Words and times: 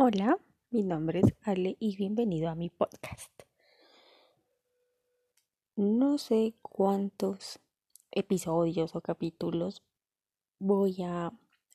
Hola, 0.00 0.38
mi 0.70 0.84
nombre 0.84 1.18
es 1.18 1.34
Ale 1.42 1.76
y 1.80 1.96
bienvenido 1.96 2.48
a 2.50 2.54
mi 2.54 2.70
podcast. 2.70 3.32
No 5.74 6.18
sé 6.18 6.54
cuántos 6.62 7.58
episodios 8.12 8.94
o 8.94 9.00
capítulos 9.00 9.82
voy 10.60 11.02
a 11.02 11.32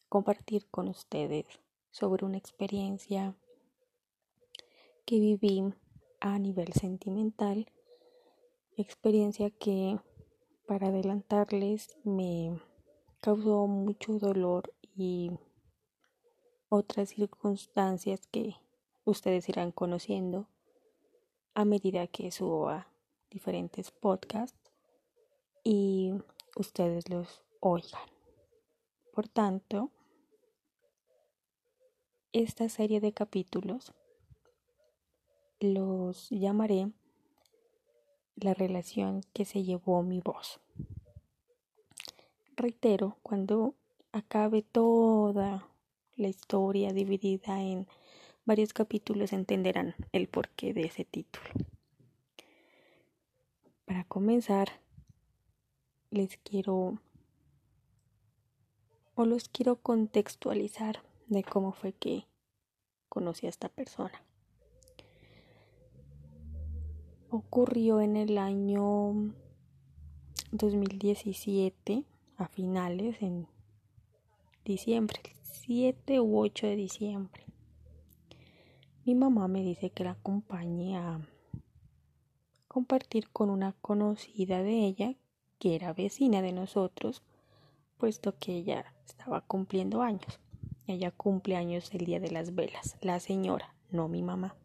compartir 0.07 0.65
con 0.71 0.87
ustedes 0.87 1.47
sobre 1.91 2.25
una 2.25 2.37
experiencia 2.37 3.35
que 5.05 5.19
viví 5.19 5.73
a 6.21 6.39
nivel 6.39 6.71
sentimental, 6.71 7.69
experiencia 8.77 9.49
que 9.49 9.99
para 10.65 10.87
adelantarles 10.87 11.97
me 12.05 12.57
causó 13.19 13.67
mucho 13.67 14.17
dolor 14.17 14.73
y 14.95 15.29
otras 16.75 17.09
circunstancias 17.09 18.25
que 18.31 18.55
ustedes 19.05 19.47
irán 19.47 19.71
conociendo 19.71 20.47
a 21.53 21.65
medida 21.65 22.07
que 22.07 22.31
subo 22.31 22.69
a 22.69 22.87
diferentes 23.29 23.91
podcasts 23.91 24.71
y 25.63 26.15
ustedes 26.55 27.07
los 27.09 27.43
oigan. 27.59 28.01
Por 29.13 29.27
tanto, 29.27 29.91
esta 32.31 32.67
serie 32.69 32.99
de 33.01 33.13
capítulos 33.13 33.93
los 35.59 36.27
llamaré 36.31 36.91
la 38.33 38.55
relación 38.55 39.21
que 39.31 39.45
se 39.45 39.61
llevó 39.61 40.01
mi 40.01 40.21
voz. 40.21 40.59
Reitero, 42.55 43.19
cuando 43.21 43.75
acabe 44.11 44.63
toda 44.63 45.69
la 46.15 46.27
historia 46.27 46.93
dividida 46.93 47.61
en 47.61 47.87
varios 48.45 48.73
capítulos 48.73 49.33
entenderán 49.33 49.95
el 50.11 50.27
porqué 50.27 50.73
de 50.73 50.85
ese 50.85 51.05
título. 51.05 51.47
Para 53.85 54.03
comenzar, 54.05 54.69
les 56.09 56.37
quiero 56.37 56.99
o 59.15 59.25
los 59.25 59.49
quiero 59.49 59.75
contextualizar 59.75 61.03
de 61.27 61.43
cómo 61.43 61.71
fue 61.71 61.93
que 61.93 62.25
conocí 63.09 63.45
a 63.45 63.49
esta 63.49 63.69
persona. 63.69 64.23
Ocurrió 67.29 68.01
en 68.01 68.15
el 68.15 68.37
año 68.37 69.33
2017, 70.51 72.05
a 72.37 72.47
finales, 72.47 73.21
en 73.21 73.47
diciembre, 74.65 75.19
7 75.53 76.19
u 76.19 76.39
8 76.39 76.65
de 76.67 76.75
diciembre. 76.75 77.45
Mi 79.05 79.13
mamá 79.13 79.47
me 79.47 79.61
dice 79.61 79.91
que 79.91 80.03
la 80.03 80.11
acompañe 80.11 80.97
a 80.97 81.21
compartir 82.67 83.29
con 83.29 83.51
una 83.51 83.73
conocida 83.73 84.63
de 84.63 84.85
ella 84.85 85.15
que 85.59 85.75
era 85.75 85.93
vecina 85.93 86.41
de 86.41 86.53
nosotros, 86.53 87.21
puesto 87.97 88.35
que 88.39 88.55
ella 88.55 88.93
estaba 89.05 89.41
cumpliendo 89.41 90.01
años. 90.01 90.39
Ella 90.87 91.11
cumple 91.11 91.55
años 91.55 91.93
el 91.93 92.05
día 92.05 92.19
de 92.19 92.31
las 92.31 92.55
velas, 92.55 92.97
la 93.01 93.19
señora, 93.19 93.75
no 93.91 94.07
mi 94.07 94.23
mamá. 94.23 94.55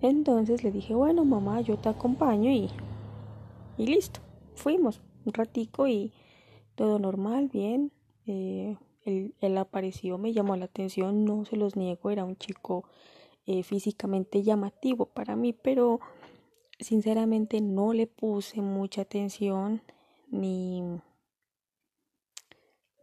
Entonces 0.00 0.64
le 0.64 0.72
dije, 0.72 0.94
bueno 0.94 1.26
mamá, 1.26 1.60
yo 1.60 1.76
te 1.76 1.90
acompaño 1.90 2.50
y, 2.50 2.70
y 3.76 3.86
listo. 3.86 4.20
Fuimos 4.54 5.02
un 5.26 5.34
ratico 5.34 5.86
y 5.86 6.12
todo 6.74 6.98
normal, 6.98 7.48
bien. 7.48 7.92
Eh, 8.28 8.76
él, 9.40 9.56
apareció, 9.56 10.18
me 10.18 10.34
llamó 10.34 10.54
la 10.56 10.66
atención, 10.66 11.24
no 11.24 11.46
se 11.46 11.56
los 11.56 11.76
niego, 11.76 12.10
era 12.10 12.24
un 12.24 12.36
chico 12.36 12.84
eh, 13.46 13.62
físicamente 13.62 14.42
llamativo 14.42 15.06
para 15.06 15.34
mí, 15.34 15.54
pero 15.54 16.00
sinceramente 16.78 17.62
no 17.62 17.94
le 17.94 18.06
puse 18.06 18.60
mucha 18.60 19.02
atención 19.02 19.82
ni 20.30 20.82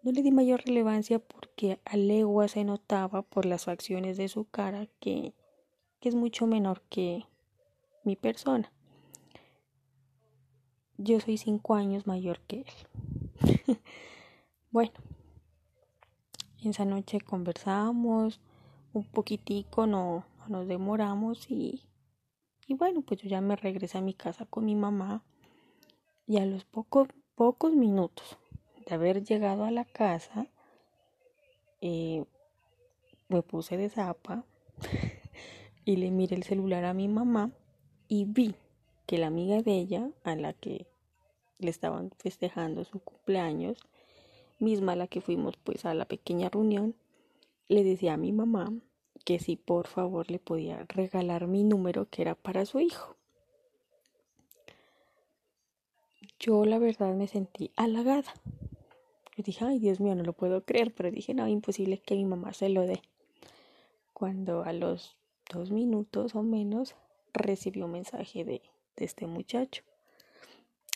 no 0.04 0.12
le 0.12 0.22
di 0.22 0.32
mayor 0.32 0.62
relevancia 0.64 1.18
porque 1.18 1.80
a 1.84 1.98
legua 1.98 2.48
se 2.48 2.64
notaba 2.64 3.24
por 3.24 3.48
las 3.48 3.66
facciones 3.66 4.18
de 4.18 4.28
su 4.28 4.46
cara 4.46 4.86
que, 5.00 5.34
que 6.00 6.10
es 6.10 6.14
mucho 6.14 6.46
menor 6.46 6.84
que 6.90 7.26
mi 8.04 8.16
persona. 8.16 8.72
Yo 10.98 11.20
soy 11.20 11.38
cinco 11.38 11.74
años 11.74 12.06
mayor 12.06 12.40
que 12.42 12.62
él. 12.62 13.78
bueno, 14.72 14.94
esa 16.72 16.86
noche 16.86 17.22
conversamos 17.22 18.40
un 18.94 19.04
poquitico, 19.04 19.88
no, 19.88 20.26
nos 20.48 20.68
demoramos 20.68 21.50
y, 21.52 21.84
y 22.68 22.74
bueno, 22.76 23.02
pues 23.02 23.22
yo 23.22 23.30
ya 23.30 23.42
me 23.42 23.56
regresé 23.56 23.98
a 23.98 24.02
mi 24.02 24.14
casa 24.14 24.46
con 24.46 24.66
mi 24.66 24.76
mamá 24.76 25.24
y 26.28 26.38
a 26.38 26.46
los 26.46 26.64
pocos, 26.64 27.10
pocos 27.36 27.74
minutos 27.74 28.38
de 28.86 28.96
haber 28.96 29.24
llegado 29.24 29.66
a 29.66 29.72
la 29.72 29.86
casa, 29.86 30.48
eh, 31.82 32.24
me 33.28 33.42
puse 33.42 33.78
de 33.78 33.90
zapa 33.90 34.46
y 35.86 35.98
le 35.98 36.12
miré 36.12 36.36
el 36.36 36.44
celular 36.44 36.86
a 36.86 36.94
mi 36.94 37.08
mamá 37.08 37.52
y 38.08 38.26
vi 38.26 38.56
que 39.06 39.18
la 39.18 39.28
amiga 39.28 39.62
de 39.62 39.74
ella, 39.74 40.10
a 40.24 40.36
la 40.36 40.54
que 40.54 40.88
le 41.60 41.70
estaban 41.70 42.12
festejando 42.18 42.84
su 42.86 43.00
cumpleaños, 43.00 43.78
misma 44.60 44.94
a 44.94 44.96
la 44.96 45.08
que 45.08 45.22
fuimos 45.22 45.58
pues 45.58 45.86
a 45.86 45.94
la 45.94 46.06
pequeña 46.06 46.50
reunión, 46.50 46.96
le 47.68 47.84
decía 47.84 48.14
a 48.14 48.18
mi 48.18 48.32
mamá 48.32 48.72
que 49.24 49.40
si 49.40 49.56
por 49.56 49.88
favor 49.88 50.30
le 50.30 50.40
podía 50.40 50.86
regalar 50.88 51.48
mi 51.48 51.64
número 51.64 52.10
que 52.10 52.22
era 52.22 52.36
para 52.36 52.66
su 52.66 52.80
hijo. 52.80 53.16
Yo 56.40 56.66
la 56.66 56.78
verdad 56.78 57.16
me 57.16 57.28
sentí 57.28 57.72
halagada. 57.76 58.34
Yo 59.36 59.44
dije, 59.44 59.66
ay 59.66 59.80
Dios 59.80 60.00
mío, 60.00 60.16
no 60.16 60.24
lo 60.24 60.34
puedo 60.34 60.64
creer, 60.64 60.94
pero 60.94 61.12
dije, 61.12 61.34
no, 61.34 61.48
imposible 61.48 61.98
que 61.98 62.16
mi 62.16 62.26
mamá 62.26 62.54
se 62.54 62.70
lo 62.70 62.86
dé. 62.86 63.02
Cuando 64.14 64.64
a 64.64 64.72
los 64.72 65.18
dos 65.52 65.72
minutos 65.72 66.36
o 66.36 66.44
menos 66.44 66.96
recibió 67.34 67.86
un 67.86 67.94
mensaje 67.94 68.46
de, 68.46 68.62
de 68.96 69.06
este 69.06 69.28
muchacho. 69.28 69.84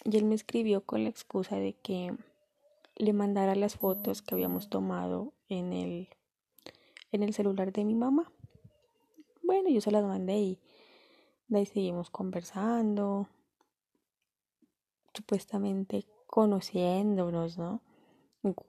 Y 0.06 0.18
él 0.18 0.26
me 0.26 0.36
escribió 0.36 0.82
con 0.86 1.04
la 1.04 1.10
excusa 1.10 1.58
de 1.58 1.74
que 1.74 2.14
le 3.00 3.14
mandara 3.14 3.56
las 3.56 3.78
fotos 3.78 4.22
que 4.22 4.36
habíamos 4.36 4.70
tomado 4.70 5.34
en 5.48 5.72
el, 5.72 6.10
en 7.12 7.24
el 7.24 7.34
celular 7.34 7.72
de 7.72 7.86
mi 7.86 7.96
mamá. 7.96 8.32
Bueno, 9.42 9.70
yo 9.70 9.80
se 9.80 9.90
las 9.90 10.04
mandé 10.04 10.38
y 10.38 10.60
de 11.48 11.60
ahí 11.60 11.66
seguimos 11.66 12.10
conversando, 12.10 13.30
supuestamente 15.14 16.06
conociéndonos, 16.28 17.58
¿no? 17.58 17.82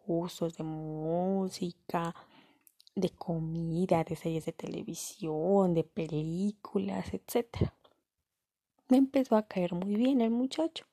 Gustos 0.06 0.56
de 0.56 0.64
música, 0.64 2.14
de 2.94 3.10
comida, 3.10 4.04
de 4.04 4.14
series 4.14 4.46
de 4.46 4.52
televisión, 4.52 5.74
de 5.74 5.82
películas, 5.82 7.12
etc. 7.12 7.72
Me 8.88 8.96
empezó 8.96 9.36
a 9.36 9.46
caer 9.46 9.74
muy 9.74 9.96
bien 9.96 10.20
el 10.20 10.30
muchacho. 10.30 10.86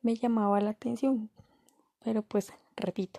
Me 0.00 0.14
llamaba 0.14 0.60
la 0.60 0.70
atención 0.70 1.30
pero 2.06 2.22
pues 2.22 2.52
repito, 2.76 3.18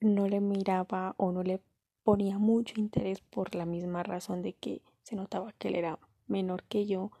no 0.00 0.26
le 0.26 0.40
miraba 0.40 1.14
o 1.16 1.30
no 1.30 1.44
le 1.44 1.60
ponía 2.02 2.40
mucho 2.40 2.80
interés 2.80 3.20
por 3.20 3.54
la 3.54 3.66
misma 3.66 4.02
razón 4.02 4.42
de 4.42 4.52
que 4.52 4.82
se 5.04 5.14
notaba 5.14 5.52
que 5.52 5.68
él 5.68 5.76
era 5.76 6.00
menor 6.26 6.64
que 6.64 6.86
yo 6.86 7.12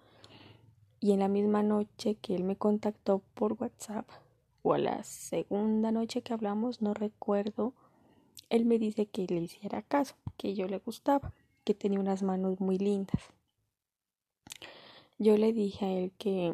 y 0.98 1.12
en 1.12 1.20
la 1.20 1.28
misma 1.28 1.62
noche 1.62 2.16
que 2.16 2.34
él 2.34 2.42
me 2.42 2.56
contactó 2.56 3.22
por 3.34 3.52
WhatsApp 3.52 4.04
o 4.62 4.74
a 4.74 4.78
la 4.78 5.04
segunda 5.04 5.92
noche 5.92 6.22
que 6.22 6.32
hablamos, 6.32 6.82
no 6.82 6.92
recuerdo, 6.92 7.72
él 8.50 8.64
me 8.64 8.80
dice 8.80 9.06
que 9.06 9.28
le 9.28 9.42
hiciera 9.42 9.80
caso, 9.80 10.16
que 10.36 10.54
yo 10.54 10.66
le 10.66 10.78
gustaba, 10.78 11.32
que 11.62 11.74
tenía 11.74 12.00
unas 12.00 12.24
manos 12.24 12.58
muy 12.58 12.78
lindas. 12.78 13.22
Yo 15.20 15.36
le 15.36 15.52
dije 15.52 15.84
a 15.84 15.92
él 15.92 16.10
que 16.18 16.52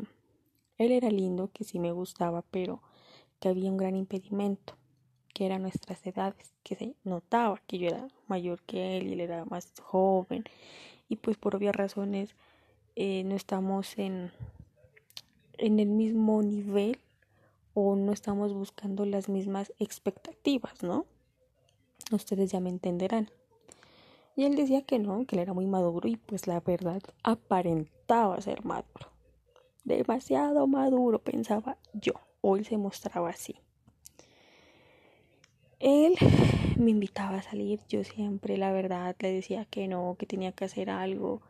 él 0.77 0.93
era 0.93 1.09
lindo, 1.09 1.49
que 1.55 1.65
sí 1.65 1.79
me 1.79 1.93
gustaba, 1.93 2.43
pero 2.50 2.83
que 3.41 3.49
había 3.49 3.71
un 3.71 3.79
gran 3.79 3.97
impedimento, 3.97 4.75
que 5.35 5.47
eran 5.47 5.63
nuestras 5.63 6.07
edades, 6.07 6.53
que 6.63 6.77
se 6.77 6.95
notaba 7.05 7.61
que 7.67 7.79
yo 7.79 7.89
era 7.89 8.09
mayor 8.29 8.63
que 8.63 8.99
él 8.99 9.09
y 9.09 9.13
él 9.15 9.21
era 9.21 9.45
más 9.47 9.73
joven 9.83 10.45
y 11.09 11.17
pues 11.17 11.37
por 11.37 11.57
obvias 11.57 11.75
razones 11.75 12.37
eh, 12.95 13.25
no 13.25 13.35
estamos 13.35 13.99
en, 13.99 14.31
en 15.59 15.81
el 15.81 15.89
mismo 15.89 16.43
nivel 16.43 16.99
o 17.75 17.97
no 17.97 18.13
estamos 18.13 18.53
buscando 18.53 19.05
las 19.07 19.29
mismas 19.29 19.73
expectativas, 19.79 20.83
¿no? 20.83 21.07
Ustedes 22.13 22.51
ya 22.51 22.61
me 22.61 22.71
entenderán. 22.71 23.31
Y 24.37 24.45
él 24.45 24.57
decía 24.57 24.83
que 24.83 24.99
no, 24.99 25.25
que 25.27 25.37
él 25.37 25.43
era 25.43 25.53
muy 25.53 25.67
maduro 25.67 26.09
y 26.09 26.17
pues 26.17 26.47
la 26.47 26.61
verdad 26.61 27.03
aparentaba 27.23 28.41
ser 28.41 28.65
maduro. 28.65 29.09
Demasiado 29.85 30.67
maduro, 30.67 31.21
pensaba 31.21 31.77
yo. 31.93 32.15
Hoy 32.41 32.65
se 32.65 32.79
mostraba 32.79 33.31
así. 33.31 33.57
Él 35.79 36.15
me 36.77 36.91
invitaba 36.91 37.39
a 37.39 37.43
salir, 37.43 37.81
yo 37.89 38.05
siempre 38.05 38.57
la 38.57 38.73
verdad 38.73 39.17
le 39.19 39.33
decía 39.33 39.65
que 39.65 39.89
no, 39.89 40.17
que 40.19 40.27
tenía 40.27 40.53
que 40.53 40.65
hacer 40.67 40.91
algo. 40.91 41.41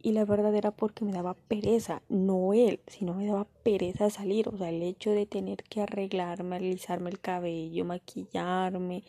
Y 0.00 0.12
la 0.12 0.24
verdad 0.24 0.54
era 0.54 0.70
porque 0.70 1.04
me 1.04 1.12
daba 1.12 1.34
pereza, 1.34 2.02
no 2.08 2.52
él, 2.52 2.80
sino 2.88 3.14
me 3.14 3.26
daba 3.26 3.46
pereza 3.62 4.10
salir. 4.10 4.48
O 4.48 4.58
sea, 4.58 4.68
el 4.68 4.82
hecho 4.82 5.10
de 5.10 5.26
tener 5.26 5.62
que 5.64 5.80
arreglarme, 5.80 6.56
alisarme 6.56 7.08
el 7.10 7.20
cabello, 7.20 7.84
maquillarme, 7.84 9.02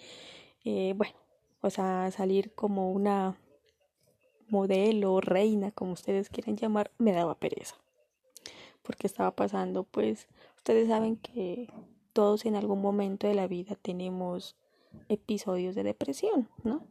eh, 0.63 0.93
bueno, 0.95 1.15
o 1.61 1.69
sea, 1.69 2.09
salir 2.11 2.53
como 2.53 2.91
una 2.91 3.37
modelo, 4.47 5.19
reina, 5.21 5.71
como 5.71 5.93
ustedes 5.93 6.29
quieran 6.29 6.57
llamar, 6.57 6.91
me 6.97 7.11
daba 7.11 7.35
pereza. 7.35 7.75
Porque 8.81 9.07
estaba 9.07 9.31
pasando, 9.35 9.83
pues, 9.83 10.27
ustedes 10.65 10.87
saben 10.87 11.17
que 11.17 11.69
todos 12.11 12.43
en 12.47 12.55
algún 12.55 12.81
momento 12.81 13.27
de 13.27 13.35
la 13.35 13.45
vida 13.47 13.75
tenemos 13.79 14.55
episodios 15.09 15.75
de 15.75 15.83
depresión, 15.83 16.49
¿no? 16.63 16.87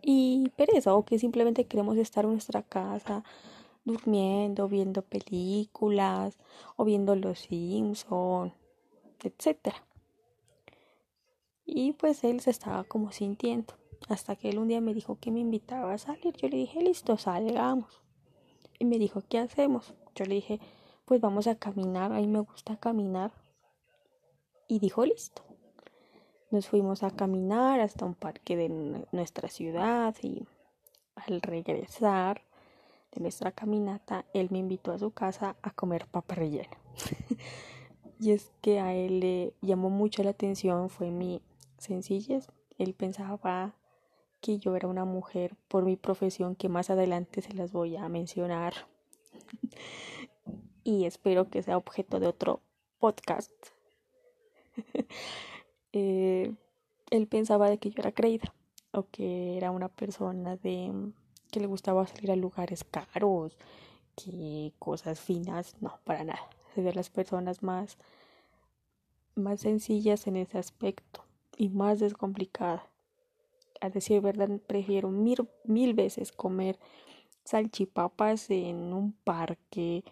Y 0.00 0.48
pereza, 0.56 0.94
o 0.94 1.04
que 1.04 1.18
simplemente 1.18 1.66
queremos 1.66 1.98
estar 1.98 2.24
en 2.24 2.30
nuestra 2.30 2.62
casa 2.62 3.24
durmiendo, 3.84 4.68
viendo 4.68 5.02
películas, 5.02 6.38
o 6.76 6.86
viendo 6.86 7.14
Los 7.14 7.40
Simpson, 7.40 8.54
etcétera. 9.22 9.84
Y 11.66 11.92
pues 11.92 12.24
él 12.24 12.40
se 12.40 12.52
estaba 12.52 12.84
como 12.84 13.12
sintiendo. 13.12 13.74
Hasta 14.08 14.34
que 14.34 14.48
él 14.48 14.58
un 14.58 14.68
día 14.68 14.80
me 14.80 14.94
dijo 14.94 15.18
que 15.20 15.30
me 15.30 15.40
invitaba 15.40 15.92
a 15.92 15.98
salir. 15.98 16.34
Yo 16.38 16.48
le 16.48 16.56
dije, 16.56 16.80
listo, 16.80 17.18
salgamos. 17.18 18.00
Y 18.78 18.86
me 18.86 18.98
dijo, 18.98 19.22
¿qué 19.28 19.36
hacemos? 19.36 19.92
Yo 20.14 20.24
le 20.24 20.36
dije, 20.36 20.58
pues 21.10 21.20
vamos 21.20 21.48
a 21.48 21.56
caminar. 21.56 22.12
A 22.12 22.20
mí 22.20 22.28
me 22.28 22.38
gusta 22.38 22.76
caminar. 22.76 23.32
Y 24.68 24.78
dijo, 24.78 25.04
listo. 25.04 25.42
Nos 26.52 26.68
fuimos 26.68 27.02
a 27.02 27.10
caminar 27.10 27.80
hasta 27.80 28.04
un 28.04 28.14
parque 28.14 28.56
de 28.56 28.68
nuestra 29.10 29.48
ciudad 29.48 30.14
y 30.22 30.46
al 31.16 31.42
regresar 31.42 32.42
de 33.10 33.22
nuestra 33.22 33.50
caminata, 33.50 34.24
él 34.34 34.50
me 34.52 34.58
invitó 34.58 34.92
a 34.92 35.00
su 35.00 35.10
casa 35.10 35.56
a 35.62 35.72
comer 35.72 36.06
papa 36.06 36.36
rellena. 36.36 36.78
y 38.20 38.30
es 38.30 38.52
que 38.60 38.78
a 38.78 38.94
él 38.94 39.18
le 39.18 39.54
llamó 39.62 39.90
mucho 39.90 40.22
la 40.22 40.30
atención, 40.30 40.90
fue 40.90 41.10
mi 41.10 41.42
sencillez. 41.78 42.46
Él 42.78 42.94
pensaba 42.94 43.74
que 44.40 44.60
yo 44.60 44.76
era 44.76 44.86
una 44.86 45.04
mujer 45.04 45.56
por 45.66 45.84
mi 45.84 45.96
profesión 45.96 46.54
que 46.54 46.68
más 46.68 46.88
adelante 46.88 47.42
se 47.42 47.52
las 47.52 47.72
voy 47.72 47.96
a 47.96 48.08
mencionar. 48.08 48.74
y 50.84 51.04
espero 51.04 51.48
que 51.48 51.62
sea 51.62 51.76
objeto 51.76 52.20
de 52.20 52.26
otro 52.26 52.60
podcast. 52.98 53.52
Eh, 55.92 56.54
él 57.10 57.26
pensaba 57.26 57.68
de 57.68 57.78
que 57.78 57.90
yo 57.90 57.96
era 57.98 58.12
creída 58.12 58.54
o 58.92 59.06
que 59.10 59.56
era 59.56 59.72
una 59.72 59.88
persona 59.88 60.54
de 60.54 60.92
que 61.50 61.58
le 61.58 61.66
gustaba 61.66 62.06
salir 62.06 62.30
a 62.30 62.36
lugares 62.36 62.84
caros, 62.84 63.58
que 64.14 64.72
cosas 64.78 65.18
finas, 65.18 65.74
no, 65.80 65.98
para 66.04 66.22
nada. 66.22 66.48
Es 66.76 66.84
de 66.84 66.94
las 66.94 67.10
personas 67.10 67.64
más 67.64 67.98
más 69.34 69.60
sencillas 69.60 70.28
en 70.28 70.36
ese 70.36 70.58
aspecto 70.58 71.24
y 71.56 71.68
más 71.70 71.98
descomplicada 71.98 72.86
a 73.80 73.88
decir 73.88 74.20
verdad, 74.20 74.48
prefiero 74.66 75.10
mil, 75.10 75.48
mil 75.64 75.94
veces 75.94 76.32
comer 76.32 76.78
salchipapas 77.44 78.50
en 78.50 78.92
un 78.92 79.12
parque 79.12 80.04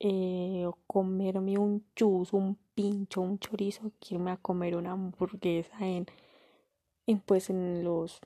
eh, 0.00 0.64
o 0.66 0.76
comerme 0.86 1.58
un 1.58 1.84
chus, 1.94 2.32
un 2.32 2.56
pincho, 2.74 3.20
un 3.20 3.38
chorizo 3.38 3.92
que 4.00 4.14
irme 4.14 4.30
a 4.32 4.36
comer 4.36 4.76
una 4.76 4.92
hamburguesa 4.92 5.76
en, 5.80 6.06
en 7.06 7.20
pues 7.20 7.50
en 7.50 7.84
los 7.84 8.20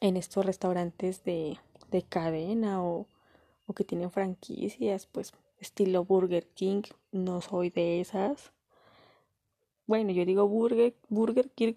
en 0.00 0.16
estos 0.16 0.44
restaurantes 0.44 1.24
de, 1.24 1.58
de 1.90 2.02
cadena 2.02 2.82
o, 2.84 3.06
o 3.66 3.72
que 3.72 3.84
tienen 3.84 4.10
franquicias, 4.10 5.06
pues 5.06 5.32
estilo 5.58 6.04
Burger 6.04 6.46
King, 6.48 6.82
no 7.10 7.40
soy 7.40 7.70
de 7.70 8.00
esas. 8.00 8.52
Bueno, 9.86 10.12
yo 10.12 10.24
digo 10.26 10.46
Burger, 10.46 10.94
Burger 11.08 11.50
King 11.50 11.74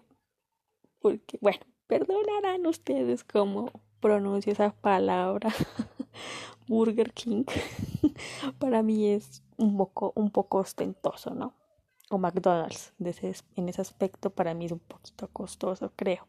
porque, 1.00 1.38
bueno, 1.40 1.60
perdonarán 1.86 2.66
ustedes 2.66 3.24
cómo 3.24 3.70
pronuncio 4.00 4.52
esa 4.52 4.70
palabra. 4.72 5.52
Burger 6.68 7.12
King 7.12 7.44
para 8.58 8.82
mí 8.82 9.06
es 9.06 9.42
un 9.56 9.76
poco, 9.76 10.12
un 10.14 10.30
poco 10.30 10.58
ostentoso, 10.58 11.34
¿no? 11.34 11.54
O 12.10 12.18
McDonald's, 12.18 12.94
en 12.98 13.68
ese 13.68 13.80
aspecto 13.80 14.30
para 14.30 14.54
mí 14.54 14.66
es 14.66 14.72
un 14.72 14.78
poquito 14.78 15.28
costoso, 15.28 15.92
creo. 15.94 16.26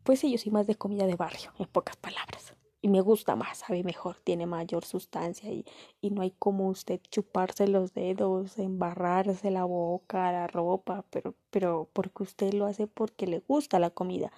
pues 0.04 0.20
sí, 0.20 0.30
yo 0.30 0.38
soy 0.38 0.52
más 0.52 0.66
de 0.66 0.76
comida 0.76 1.06
de 1.06 1.16
barrio, 1.16 1.52
en 1.58 1.66
pocas 1.66 1.96
palabras 1.96 2.56
y 2.86 2.88
me 2.88 3.00
gusta 3.00 3.34
más, 3.34 3.58
sabe 3.58 3.82
mejor, 3.82 4.20
tiene 4.20 4.46
mayor 4.46 4.84
sustancia 4.84 5.50
y, 5.50 5.64
y 6.00 6.10
no 6.10 6.22
hay 6.22 6.30
como 6.30 6.68
usted 6.68 7.00
chuparse 7.10 7.66
los 7.66 7.94
dedos, 7.94 8.58
embarrarse 8.58 9.50
la 9.50 9.64
boca, 9.64 10.30
la 10.30 10.46
ropa, 10.46 11.04
pero, 11.10 11.34
pero 11.50 11.88
porque 11.92 12.22
usted 12.22 12.52
lo 12.54 12.66
hace 12.66 12.86
porque 12.86 13.26
le 13.26 13.40
gusta 13.40 13.80
la 13.80 13.90
comida, 13.90 14.30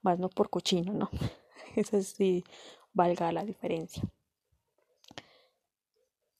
más 0.00 0.18
no 0.18 0.30
por 0.30 0.48
cochino, 0.48 0.94
¿no? 0.94 1.10
Eso 1.76 2.00
sí 2.02 2.42
valga 2.92 3.32
la 3.32 3.44
diferencia. 3.44 4.02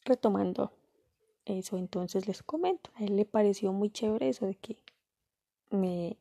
Retomando 0.05 0.73
eso, 1.45 1.77
entonces 1.77 2.27
les 2.27 2.43
comento, 2.43 2.91
a 2.95 3.05
él 3.05 3.17
le 3.17 3.25
pareció 3.25 3.73
muy 3.73 3.91
chévere 3.91 4.29
eso 4.29 4.47
de 4.47 4.55
que 4.55 4.77
me, 5.71 6.17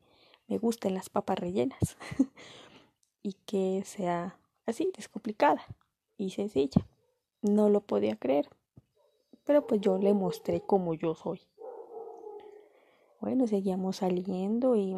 me 0.48 0.58
gusten 0.58 0.94
las 0.94 1.08
papas 1.08 1.38
rellenas 1.38 1.96
y 3.22 3.34
que 3.46 3.82
sea 3.84 4.38
así, 4.66 4.90
descomplicada 4.96 5.64
y 6.16 6.30
sencilla. 6.30 6.86
No 7.42 7.68
lo 7.68 7.80
podía 7.80 8.16
creer, 8.16 8.48
pero 9.44 9.66
pues 9.66 9.80
yo 9.80 9.98
le 9.98 10.12
mostré 10.14 10.60
como 10.60 10.94
yo 10.94 11.14
soy. 11.14 11.40
Bueno, 13.20 13.46
seguíamos 13.46 13.96
saliendo 13.96 14.76
y 14.76 14.96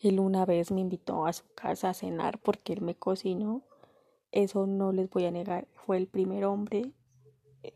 él 0.00 0.20
una 0.20 0.44
vez 0.44 0.70
me 0.70 0.80
invitó 0.80 1.26
a 1.26 1.32
su 1.32 1.44
casa 1.54 1.90
a 1.90 1.94
cenar 1.94 2.38
porque 2.38 2.72
él 2.72 2.82
me 2.82 2.94
cocinó. 2.94 3.62
Eso 4.30 4.66
no 4.66 4.92
les 4.92 5.08
voy 5.10 5.24
a 5.24 5.30
negar, 5.30 5.66
fue 5.74 5.96
el 5.96 6.06
primer 6.06 6.44
hombre 6.44 6.92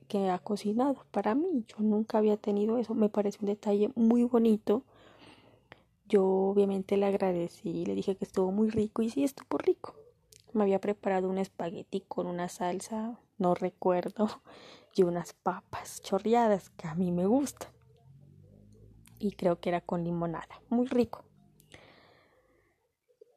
que 0.08 0.30
ha 0.30 0.38
cocinado 0.38 1.04
para 1.10 1.34
mí. 1.34 1.64
Yo 1.66 1.76
nunca 1.80 2.18
había 2.18 2.36
tenido 2.36 2.78
eso, 2.78 2.94
me 2.94 3.08
parece 3.08 3.38
un 3.40 3.46
detalle 3.46 3.90
muy 3.94 4.24
bonito. 4.24 4.84
Yo 6.08 6.24
obviamente 6.24 6.96
le 6.96 7.06
agradecí, 7.06 7.84
le 7.86 7.94
dije 7.94 8.16
que 8.16 8.24
estuvo 8.24 8.52
muy 8.52 8.70
rico 8.70 9.02
y 9.02 9.10
sí 9.10 9.24
estuvo 9.24 9.58
rico. 9.58 9.94
Me 10.52 10.62
había 10.64 10.80
preparado 10.80 11.28
un 11.28 11.38
espagueti 11.38 12.02
con 12.02 12.26
una 12.26 12.48
salsa, 12.48 13.18
no 13.38 13.54
recuerdo, 13.54 14.28
y 14.94 15.02
unas 15.04 15.32
papas 15.32 16.02
chorreadas 16.02 16.70
que 16.70 16.86
a 16.86 16.94
mí 16.94 17.10
me 17.10 17.26
gustan. 17.26 17.70
Y 19.18 19.32
creo 19.32 19.60
que 19.60 19.70
era 19.70 19.80
con 19.80 20.04
limonada, 20.04 20.60
muy 20.68 20.86
rico. 20.86 21.24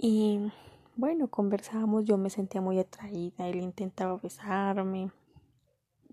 Y 0.07 0.51
bueno, 0.95 1.29
conversábamos, 1.29 2.05
yo 2.05 2.15
me 2.15 2.29
sentía 2.29 2.61
muy 2.61 2.77
atraída, 2.77 3.47
él 3.49 3.55
intentaba 3.55 4.17
besarme. 4.17 5.09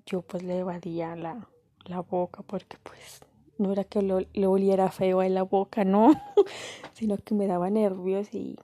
Yo 0.07 0.23
pues 0.23 0.43
le 0.43 0.61
evadía 0.61 1.15
la, 1.15 1.47
la 1.85 2.01
boca 2.01 2.43
porque 2.43 2.79
pues 2.83 3.21
no 3.59 3.71
era 3.71 3.85
que 3.85 4.01
lo, 4.01 4.21
le 4.33 4.47
oliera 4.47 4.91
feo 4.91 5.23
en 5.23 5.35
la 5.35 5.43
boca, 5.43 5.85
no, 5.85 6.11
sino 6.95 7.19
que 7.19 7.35
me 7.35 7.47
daba 7.47 7.69
nervios 7.69 8.33
y 8.33 8.57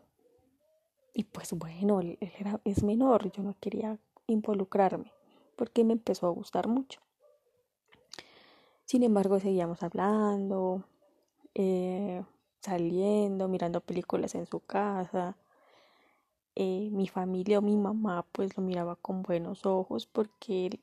y 1.13 1.25
pues 1.25 1.53
bueno, 1.53 2.01
él 2.01 2.17
era, 2.39 2.63
es 2.65 2.83
menor, 2.83 3.31
yo 3.31 3.43
no 3.43 3.55
quería 3.61 3.99
involucrarme 4.29 5.13
porque 5.57 5.85
me 5.85 5.93
empezó 5.93 6.27
a 6.27 6.31
gustar 6.31 6.69
mucho. 6.69 7.01
Sin 8.87 9.03
embargo, 9.03 9.39
seguíamos 9.41 9.83
hablando, 9.83 10.85
eh, 11.55 12.23
saliendo, 12.61 13.49
mirando 13.49 13.81
películas 13.81 14.35
en 14.35 14.47
su 14.47 14.61
casa. 14.61 15.37
Eh, 16.55 16.89
mi 16.93 17.09
familia 17.09 17.59
o 17.59 17.63
mi 17.63 17.77
mamá 17.77 18.27
pues 18.33 18.57
lo 18.57 18.63
miraba 18.63 18.97
con 18.97 19.23
buenos 19.23 19.65
ojos 19.65 20.07
porque 20.07 20.67
él 20.67 20.81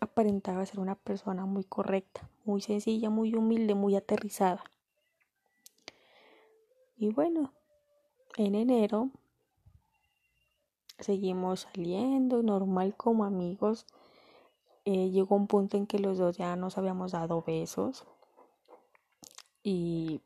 aparentaba 0.00 0.64
ser 0.64 0.80
una 0.80 0.94
persona 0.94 1.44
muy 1.44 1.64
correcta, 1.64 2.28
muy 2.44 2.60
sencilla, 2.60 3.10
muy 3.10 3.34
humilde, 3.34 3.74
muy 3.74 3.94
aterrizada. 3.96 4.64
Y 6.96 7.10
bueno, 7.10 7.52
en 8.36 8.54
enero 8.54 9.10
seguimos 10.98 11.60
saliendo, 11.60 12.42
normal 12.42 12.96
como 12.96 13.24
amigos. 13.24 13.86
Eh, 14.84 15.10
llegó 15.10 15.36
un 15.36 15.46
punto 15.46 15.76
en 15.76 15.86
que 15.86 15.98
los 15.98 16.18
dos 16.18 16.36
ya 16.36 16.56
nos 16.56 16.78
habíamos 16.78 17.12
dado 17.12 17.42
besos. 17.46 18.04
Y 19.62 20.22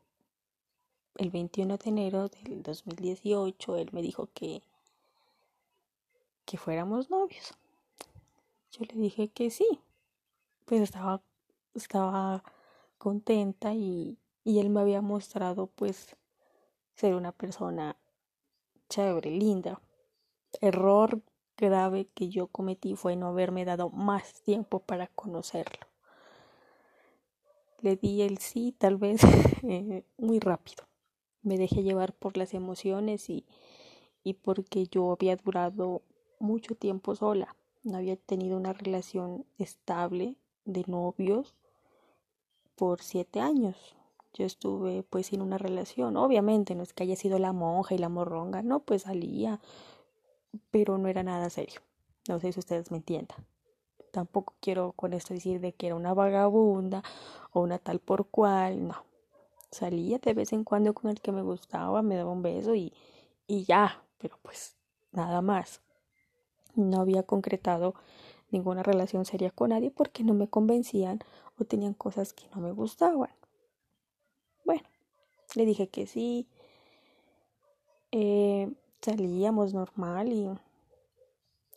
el 1.17 1.29
21 1.29 1.77
de 1.77 1.89
enero 1.89 2.29
del 2.29 2.63
2018 2.63 3.77
él 3.77 3.89
me 3.91 4.01
dijo 4.01 4.29
que, 4.33 4.61
que 6.45 6.57
fuéramos 6.57 7.09
novios. 7.09 7.53
Yo 8.71 8.85
le 8.85 8.99
dije 8.99 9.29
que 9.29 9.49
sí. 9.51 9.67
Pues 10.65 10.81
estaba, 10.81 11.21
estaba 11.75 12.43
contenta 12.97 13.73
y, 13.73 14.17
y 14.43 14.59
él 14.59 14.69
me 14.69 14.81
había 14.81 15.01
mostrado 15.01 15.67
pues 15.67 16.15
ser 16.95 17.15
una 17.15 17.31
persona 17.31 17.97
chévere, 18.89 19.31
linda. 19.31 19.81
Error 20.61 21.21
grave 21.57 22.07
que 22.13 22.29
yo 22.29 22.47
cometí 22.47 22.95
fue 22.95 23.15
no 23.15 23.27
haberme 23.27 23.65
dado 23.65 23.89
más 23.89 24.41
tiempo 24.41 24.79
para 24.79 25.07
conocerlo. 25.07 25.87
Le 27.81 27.95
di 27.97 28.21
el 28.21 28.37
sí, 28.37 28.73
tal 28.77 28.97
vez 28.97 29.21
eh, 29.63 30.05
muy 30.17 30.39
rápido. 30.39 30.85
Me 31.43 31.57
dejé 31.57 31.83
llevar 31.83 32.13
por 32.13 32.37
las 32.37 32.53
emociones 32.53 33.29
y, 33.29 33.45
y 34.23 34.33
porque 34.33 34.87
yo 34.87 35.11
había 35.11 35.35
durado 35.35 36.01
mucho 36.39 36.75
tiempo 36.75 37.15
sola. 37.15 37.55
No 37.83 37.97
había 37.97 38.15
tenido 38.15 38.57
una 38.57 38.73
relación 38.73 39.45
estable 39.57 40.35
de 40.65 40.83
novios 40.87 41.53
por 42.75 43.01
siete 43.01 43.39
años. 43.39 43.95
Yo 44.33 44.45
estuve 44.45 45.03
pues 45.03 45.31
en 45.33 45.41
una 45.41 45.57
relación, 45.57 46.17
obviamente 46.17 46.73
no 46.73 46.83
es 46.83 46.93
que 46.93 47.03
haya 47.03 47.15
sido 47.15 47.37
la 47.37 47.53
monja 47.53 47.93
y 47.93 47.99
la 47.99 48.09
morronga, 48.09 48.63
no, 48.63 48.79
pues 48.79 49.03
salía, 49.03 49.59
pero 50.71 50.97
no 50.97 51.07
era 51.07 51.23
nada 51.23 51.49
serio. 51.49 51.81
No 52.27 52.39
sé 52.39 52.51
si 52.51 52.59
ustedes 52.59 52.89
me 52.89 52.97
entiendan. 52.97 53.45
Tampoco 54.11 54.53
quiero 54.59 54.93
con 54.93 55.13
esto 55.13 55.33
decir 55.33 55.59
de 55.59 55.73
que 55.73 55.87
era 55.87 55.95
una 55.95 56.13
vagabunda 56.13 57.03
o 57.51 57.61
una 57.61 57.79
tal 57.79 57.99
por 57.99 58.27
cual, 58.27 58.87
no. 58.87 58.95
Salía 59.73 60.19
de 60.19 60.35
vez 60.35 60.53
en 60.53 60.63
cuando 60.63 60.93
con 60.93 61.09
el 61.09 61.19
que 61.19 61.31
me 61.31 61.41
gustaba, 61.41 62.03
me 62.03 62.15
daba 62.15 62.31
un 62.31 62.43
beso 62.43 62.75
y, 62.75 62.93
y 63.47 63.63
ya, 63.63 64.03
pero 64.19 64.37
pues 64.43 64.75
nada 65.11 65.41
más. 65.41 65.81
No 66.75 67.01
había 67.01 67.23
concretado 67.23 67.95
ninguna 68.51 68.83
relación 68.83 69.25
seria 69.25 69.49
con 69.49 69.71
nadie 69.71 69.89
porque 69.89 70.23
no 70.23 70.35
me 70.35 70.47
convencían 70.47 71.19
o 71.57 71.65
tenían 71.65 71.93
cosas 71.95 72.33
que 72.33 72.45
no 72.53 72.61
me 72.61 72.71
gustaban. 72.71 73.31
Bueno, 74.63 74.83
le 75.55 75.65
dije 75.65 75.87
que 75.87 76.05
sí. 76.05 76.47
Eh, 78.11 78.71
salíamos 79.01 79.73
normal 79.73 80.31
y 80.31 80.47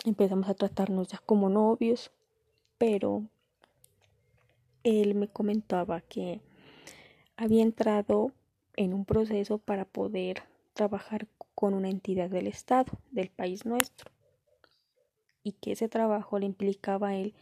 empezamos 0.05 0.51
a 0.51 0.55
tratarnos 0.55 1.09
ya 1.09 1.19
como 1.25 1.49
novios, 1.49 2.11
pero 2.77 3.23
él 4.85 5.15
me 5.15 5.29
comentaba 5.29 6.03
que 6.03 6.43
había 7.37 7.63
entrado 7.63 8.33
en 8.77 8.95
un 8.95 9.05
proceso 9.05 9.59
para 9.59 9.85
poder 9.85 10.43
trabajar 10.75 11.27
con 11.55 11.75
una 11.75 11.89
entidad 11.89 12.29
del 12.31 12.47
Estado, 12.47 12.93
del 13.11 13.31
país 13.31 13.65
nuestro, 13.65 14.11
y 15.43 15.53
que 15.53 15.73
ese 15.73 15.89
trabajo 15.89 16.39
le 16.39 16.47
implicaba 16.47 17.09
a 17.09 17.17
él 17.17 17.35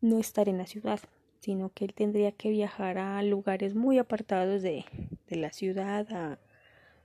no 0.00 0.18
estar 0.18 0.48
en 0.48 0.58
la 0.58 0.66
ciudad, 0.66 1.00
sino 1.40 1.70
que 1.70 1.84
él 1.84 1.94
tendría 1.94 2.32
que 2.32 2.50
viajar 2.50 2.98
a 2.98 3.22
lugares 3.22 3.74
muy 3.74 3.98
apartados 3.98 4.62
de, 4.62 4.84
de 5.28 5.36
la 5.36 5.52
ciudad 5.52 6.06
a 6.12 6.38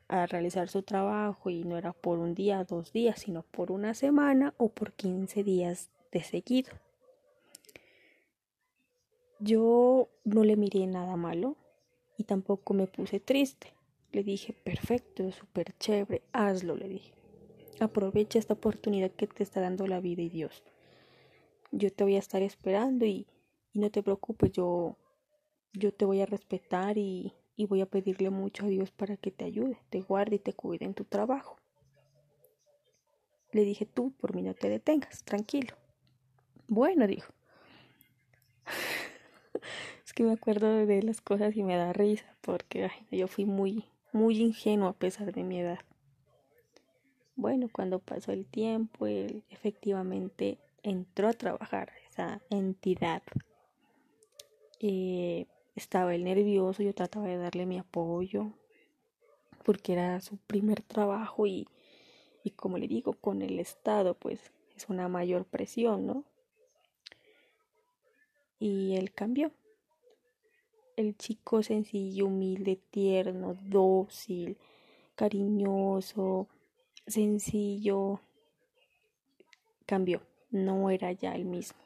a 0.09 0.25
realizar 0.25 0.67
su 0.69 0.81
trabajo 0.81 1.51
y 1.51 1.63
no 1.63 1.77
era 1.77 1.93
por 1.93 2.17
un 2.17 2.33
día, 2.33 2.63
dos 2.63 2.91
días, 2.91 3.19
sino 3.19 3.43
por 3.43 3.71
una 3.71 3.93
semana 3.93 4.55
o 4.57 4.69
por 4.69 4.91
15 4.93 5.43
días 5.43 5.89
de 6.11 6.23
seguido. 6.23 6.71
Yo 9.39 10.09
no 10.25 10.43
le 10.43 10.57
miré 10.57 10.87
nada 10.87 11.15
malo 11.15 11.55
y 12.19 12.25
tampoco 12.25 12.73
me 12.73 12.85
puse 12.85 13.21
triste. 13.21 13.73
Le 14.11 14.23
dije, 14.23 14.51
perfecto, 14.51 15.31
súper 15.31 15.73
chévere, 15.77 16.21
hazlo, 16.33 16.75
le 16.75 16.89
dije. 16.89 17.13
Aprovecha 17.79 18.37
esta 18.37 18.55
oportunidad 18.55 19.09
que 19.11 19.25
te 19.25 19.41
está 19.41 19.61
dando 19.61 19.87
la 19.87 20.01
vida 20.01 20.21
y 20.21 20.27
Dios. 20.27 20.61
Yo 21.71 21.93
te 21.93 22.03
voy 22.03 22.17
a 22.17 22.19
estar 22.19 22.41
esperando 22.41 23.05
y, 23.05 23.25
y 23.71 23.79
no 23.79 23.89
te 23.89 24.03
preocupes, 24.03 24.51
yo, 24.51 24.97
yo 25.71 25.93
te 25.93 26.03
voy 26.03 26.19
a 26.19 26.25
respetar 26.25 26.97
y, 26.97 27.31
y 27.55 27.65
voy 27.67 27.79
a 27.79 27.85
pedirle 27.85 28.29
mucho 28.31 28.65
a 28.65 28.69
Dios 28.69 28.91
para 28.91 29.15
que 29.15 29.31
te 29.31 29.45
ayude, 29.45 29.77
te 29.89 30.01
guarde 30.01 30.35
y 30.35 30.39
te 30.39 30.51
cuide 30.51 30.83
en 30.83 30.95
tu 30.95 31.05
trabajo. 31.05 31.55
Le 33.53 33.63
dije, 33.63 33.85
tú 33.85 34.11
por 34.11 34.35
mí 34.35 34.41
no 34.41 34.53
te 34.53 34.67
detengas, 34.67 35.23
tranquilo. 35.23 35.73
Bueno, 36.67 37.07
dijo. 37.07 37.31
Es 40.05 40.13
que 40.13 40.23
me 40.23 40.33
acuerdo 40.33 40.85
de 40.85 41.03
las 41.03 41.21
cosas 41.21 41.55
y 41.55 41.63
me 41.63 41.75
da 41.75 41.93
risa 41.93 42.25
porque 42.41 42.89
yo 43.11 43.27
fui 43.27 43.45
muy, 43.45 43.85
muy 44.11 44.39
ingenuo 44.41 44.89
a 44.89 44.93
pesar 44.93 45.33
de 45.33 45.43
mi 45.43 45.59
edad. 45.59 45.79
Bueno, 47.35 47.69
cuando 47.71 47.99
pasó 47.99 48.31
el 48.33 48.45
tiempo, 48.45 49.07
él 49.07 49.43
efectivamente 49.49 50.57
entró 50.83 51.29
a 51.29 51.33
trabajar 51.33 51.91
esa 52.09 52.41
entidad. 52.49 53.23
Eh, 54.81 55.47
estaba 55.75 56.13
él 56.15 56.25
nervioso, 56.25 56.83
yo 56.83 56.93
trataba 56.93 57.27
de 57.27 57.37
darle 57.37 57.65
mi 57.65 57.77
apoyo, 57.77 58.51
porque 59.63 59.93
era 59.93 60.19
su 60.19 60.37
primer 60.37 60.81
trabajo 60.81 61.47
y, 61.47 61.67
y 62.43 62.51
como 62.51 62.77
le 62.77 62.87
digo, 62.87 63.13
con 63.13 63.41
el 63.41 63.59
Estado 63.59 64.15
pues 64.15 64.51
es 64.75 64.89
una 64.89 65.07
mayor 65.07 65.45
presión, 65.45 66.07
¿no? 66.07 66.25
Y 68.59 68.95
él 68.95 69.11
cambió. 69.13 69.51
El 70.95 71.15
chico 71.15 71.63
sencillo, 71.63 72.25
humilde, 72.25 72.77
tierno, 72.91 73.55
dócil, 73.61 74.57
cariñoso, 75.15 76.47
sencillo, 77.07 78.19
cambió. 79.85 80.21
No 80.51 80.89
era 80.89 81.13
ya 81.13 81.35
el 81.35 81.45
mismo. 81.45 81.79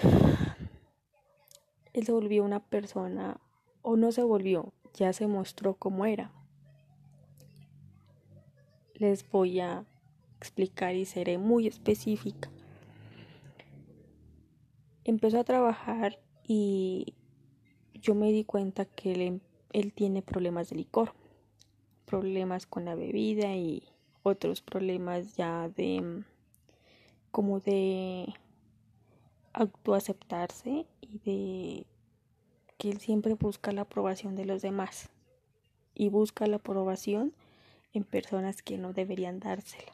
él 1.92 2.06
se 2.06 2.12
volvió 2.12 2.44
una 2.44 2.60
persona, 2.60 3.40
o 3.82 3.96
no 3.96 4.12
se 4.12 4.22
volvió, 4.22 4.72
ya 4.94 5.12
se 5.12 5.26
mostró 5.26 5.74
como 5.74 6.06
era. 6.06 6.32
Les 8.94 9.28
voy 9.30 9.60
a 9.60 9.84
explicar 10.36 10.94
y 10.94 11.04
seré 11.04 11.38
muy 11.38 11.66
específica. 11.66 12.50
Empezó 15.04 15.40
a 15.40 15.44
trabajar 15.44 16.18
y 16.46 17.14
yo 17.94 18.14
me 18.14 18.32
di 18.32 18.44
cuenta 18.44 18.84
que 18.84 19.12
él, 19.12 19.20
em, 19.22 19.40
él 19.72 19.92
tiene 19.92 20.22
problemas 20.22 20.70
de 20.70 20.76
licor, 20.76 21.14
problemas 22.06 22.66
con 22.66 22.84
la 22.84 22.94
bebida 22.94 23.54
y 23.54 23.84
otros 24.22 24.60
problemas 24.60 25.36
ya 25.36 25.68
de 25.68 26.24
como 27.30 27.60
de 27.60 28.34
autoaceptarse 29.52 30.86
y 31.00 31.18
de 31.18 31.86
que 32.76 32.90
él 32.90 32.98
siempre 32.98 33.34
busca 33.34 33.72
la 33.72 33.82
aprobación 33.82 34.36
de 34.36 34.46
los 34.46 34.62
demás 34.62 35.10
y 35.94 36.08
busca 36.08 36.46
la 36.46 36.56
aprobación 36.56 37.34
en 37.92 38.04
personas 38.04 38.62
que 38.62 38.78
no 38.78 38.92
deberían 38.92 39.40
dársela. 39.40 39.92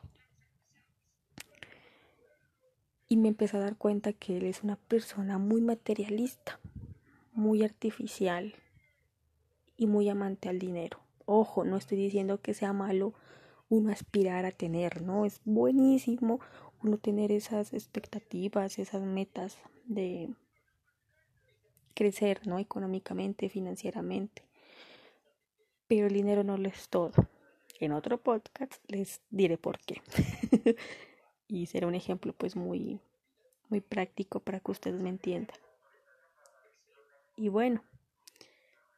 Y 3.09 3.17
me 3.17 3.29
empecé 3.29 3.57
a 3.57 3.61
dar 3.61 3.77
cuenta 3.77 4.13
que 4.13 4.37
él 4.37 4.47
es 4.47 4.63
una 4.63 4.77
persona 4.77 5.39
muy 5.39 5.61
materialista, 5.61 6.59
muy 7.33 7.63
artificial 7.63 8.55
y 9.77 9.87
muy 9.87 10.09
amante 10.09 10.49
al 10.49 10.59
dinero. 10.59 10.99
Ojo, 11.25 11.65
no 11.65 11.77
estoy 11.77 11.99
diciendo 11.99 12.41
que 12.41 12.55
sea 12.55 12.73
malo 12.73 13.15
uno 13.69 13.91
aspirar 13.91 14.45
a 14.45 14.53
tener, 14.53 15.03
¿no? 15.03 15.25
Es 15.25 15.41
buenísimo 15.45 16.41
uno 16.83 16.99
tener 16.99 17.33
esas 17.33 17.73
expectativas, 17.73 18.79
esas 18.79 19.03
metas 19.03 19.59
de 19.87 20.31
crecer, 21.95 22.47
¿no? 22.47 22.59
Económicamente, 22.59 23.49
financieramente. 23.49 24.43
Pero 25.89 26.07
el 26.07 26.13
dinero 26.13 26.45
no 26.45 26.57
lo 26.57 26.69
es 26.69 26.89
todo. 26.89 27.13
En 27.81 27.93
otro 27.93 28.19
podcast 28.19 28.75
les 28.89 29.21
diré 29.31 29.59
por 29.59 29.79
qué. 29.81 30.01
y 31.49 31.67
será 31.67 31.87
un 31.87 31.95
ejemplo 31.95 32.33
pues 32.33 32.57
muy 32.57 33.00
muy 33.69 33.81
práctico 33.81 34.41
para 34.41 34.61
que 34.61 34.71
ustedes 34.71 35.00
me 35.00 35.09
entiendan. 35.09 35.57
Y 37.37 37.49
bueno, 37.49 37.83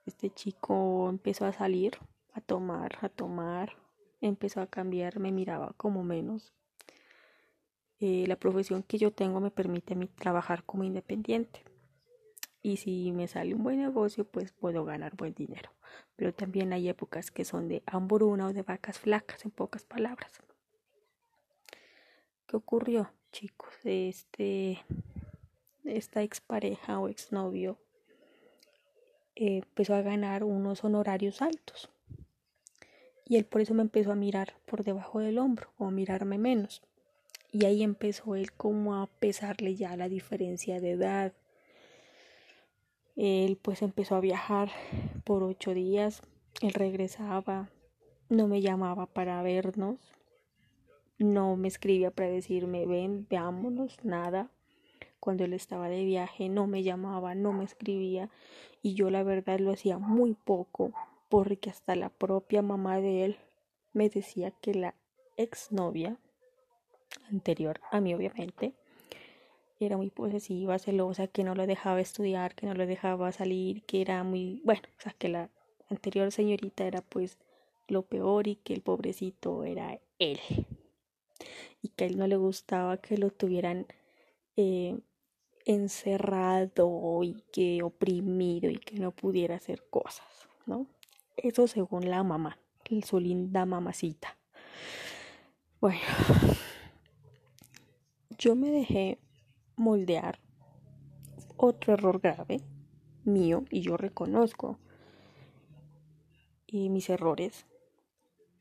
este 0.07 0.31
chico 0.31 1.09
empezó 1.09 1.47
a 1.47 1.53
salir, 1.53 1.99
a 2.35 2.41
tomar, 2.41 2.99
a 3.01 3.09
tomar, 3.09 3.77
empezó 4.21 4.61
a 4.61 4.67
cambiar, 4.67 5.19
me 5.19 5.33
miraba 5.33 5.75
como 5.77 6.05
menos, 6.05 6.53
eh, 8.01 8.27
la 8.29 8.37
profesión 8.37 8.83
que 8.85 8.99
yo 8.99 9.13
tengo 9.13 9.41
me 9.41 9.51
permite 9.51 9.95
a 9.95 9.97
mí 9.97 10.07
trabajar 10.07 10.65
como 10.65 10.85
independiente. 10.85 11.65
Y 12.63 12.77
si 12.77 13.13
me 13.13 13.29
sale 13.29 13.55
un 13.55 13.63
buen 13.63 13.81
negocio, 13.81 14.25
pues 14.25 14.53
puedo 14.53 14.85
ganar 14.85 15.17
buen 15.17 15.35
dinero. 15.35 15.71
Pero 16.17 16.35
también 16.35 16.73
hay 16.73 16.89
épocas 16.89 17.31
que 17.31 17.45
son 17.45 17.69
de 17.69 17.83
hambruna 17.87 18.47
o 18.47 18.53
de 18.53 18.63
vacas 18.63 18.99
flacas, 18.99 19.45
en 19.45 19.51
pocas 19.51 19.85
palabras. 19.85 20.43
¿Qué 22.49 22.57
ocurrió, 22.57 23.11
chicos? 23.31 23.75
Este, 23.85 24.79
esta 25.85 26.23
expareja 26.23 26.99
o 26.99 27.09
exnovio 27.09 27.77
eh, 29.37 29.59
empezó 29.59 29.95
a 29.95 30.01
ganar 30.01 30.45
unos 30.45 30.83
honorarios 30.83 31.43
altos. 31.43 31.91
Y 33.27 33.37
él 33.37 33.45
por 33.45 33.61
eso 33.61 33.75
me 33.75 33.83
empezó 33.83 34.13
a 34.13 34.15
mirar 34.15 34.55
por 34.65 34.83
debajo 34.83 35.21
del 35.21 35.37
hombro 35.37 35.69
o 35.77 35.89
a 35.89 35.91
mirarme 35.91 36.39
menos. 36.39 36.81
Y 37.53 37.67
ahí 37.67 37.83
empezó 37.83 38.35
él 38.35 38.51
como 38.53 38.97
a 38.97 39.09
pesarle 39.09 39.75
ya 39.75 39.95
la 39.99 40.09
diferencia 40.09 40.81
de 40.81 40.93
edad. 40.93 41.35
Él 43.15 43.59
pues 43.61 43.83
empezó 43.83 44.15
a 44.15 44.21
viajar 44.21 44.71
por 45.25 45.43
ocho 45.43 45.75
días, 45.75 46.23
él 46.63 46.73
regresaba, 46.73 47.69
no 48.31 48.49
me 48.49 48.63
llamaba 48.63 49.05
para 49.05 49.43
vernos, 49.43 49.99
no 51.19 51.57
me 51.57 51.69
escribía 51.69 52.11
para 52.11 52.29
decirme 52.29 52.87
ven, 52.87 53.27
veámonos, 53.29 53.97
nada. 54.05 54.51
Cuando 55.21 55.45
él 55.45 55.53
estaba 55.53 55.89
de 55.89 56.05
viaje 56.05 56.49
no 56.49 56.67
me 56.67 56.83
llamaba, 56.83 57.35
no 57.35 57.53
me 57.53 57.65
escribía 57.65 58.31
y 58.83 58.95
yo 58.95 59.11
la 59.11 59.25
verdad 59.25 59.59
lo 59.59 59.73
hacía 59.73 59.99
muy 59.99 60.35
poco 60.35 60.93
porque 61.29 61.71
hasta 61.71 61.97
la 61.97 62.09
propia 62.09 62.63
mamá 62.63 63.01
de 63.01 63.25
él 63.25 63.37
me 63.93 64.09
decía 64.09 64.53
que 64.53 64.75
la 64.75 64.95
exnovia 65.37 66.17
anterior 67.31 67.81
a 67.91 68.01
mí 68.01 68.15
obviamente 68.15 68.75
era 69.81 69.97
muy 69.97 70.11
posesiva, 70.11 70.79
celosa, 70.79 71.29
que 71.29 71.45
no 71.45 71.55
lo 71.55 71.67
dejaba 71.67 72.01
estudiar, 72.01 72.55
que 72.55 72.67
no 72.67 72.75
lo 72.75 72.87
dejaba 72.87 73.31
salir, 73.31 73.83
que 73.85 74.01
era 74.01 74.25
muy, 74.25 74.61
bueno, 74.65 74.83
o 74.99 75.01
sea, 75.01 75.13
que 75.13 75.29
la 75.29 75.51
anterior 75.89 76.33
señorita 76.33 76.85
era 76.85 77.01
pues 77.01 77.39
lo 77.87 78.03
peor 78.03 78.49
y 78.49 78.57
que 78.57 78.75
el 78.75 78.83
pobrecito 78.83 79.65
era 79.65 80.01
él. 80.19 80.41
Y 81.83 81.89
que 81.89 82.05
a 82.05 82.07
él 82.07 82.19
no 82.19 82.27
le 82.27 82.37
gustaba 82.37 82.97
que 82.99 83.19
lo 83.19 83.31
tuvieran 83.31 83.87
eh, 84.57 84.99
encerrado 85.65 87.23
y 87.23 87.43
que 87.53 87.83
oprimido 87.83 88.71
y 88.71 88.79
que 88.79 88.99
no 88.99 89.13
pudiera 89.13 89.57
hacer 89.57 89.85
cosas, 89.91 90.49
¿no? 90.67 90.87
Eso 91.37 91.69
según 91.69 92.11
la 92.11 92.23
mamá, 92.23 92.59
su 93.05 93.21
linda 93.21 93.67
mamacita. 93.67 94.39
Bueno, 95.81 96.01
yo 98.39 98.57
me 98.57 98.71
dejé 98.71 99.19
moldear. 99.77 100.41
Otro 101.57 101.95
error 101.95 102.21
grave 102.21 102.61
mío 103.25 103.65
y 103.71 103.81
yo 103.81 103.97
reconozco 103.97 104.79
y 106.67 106.89
mis 106.89 107.11
errores. 107.11 107.67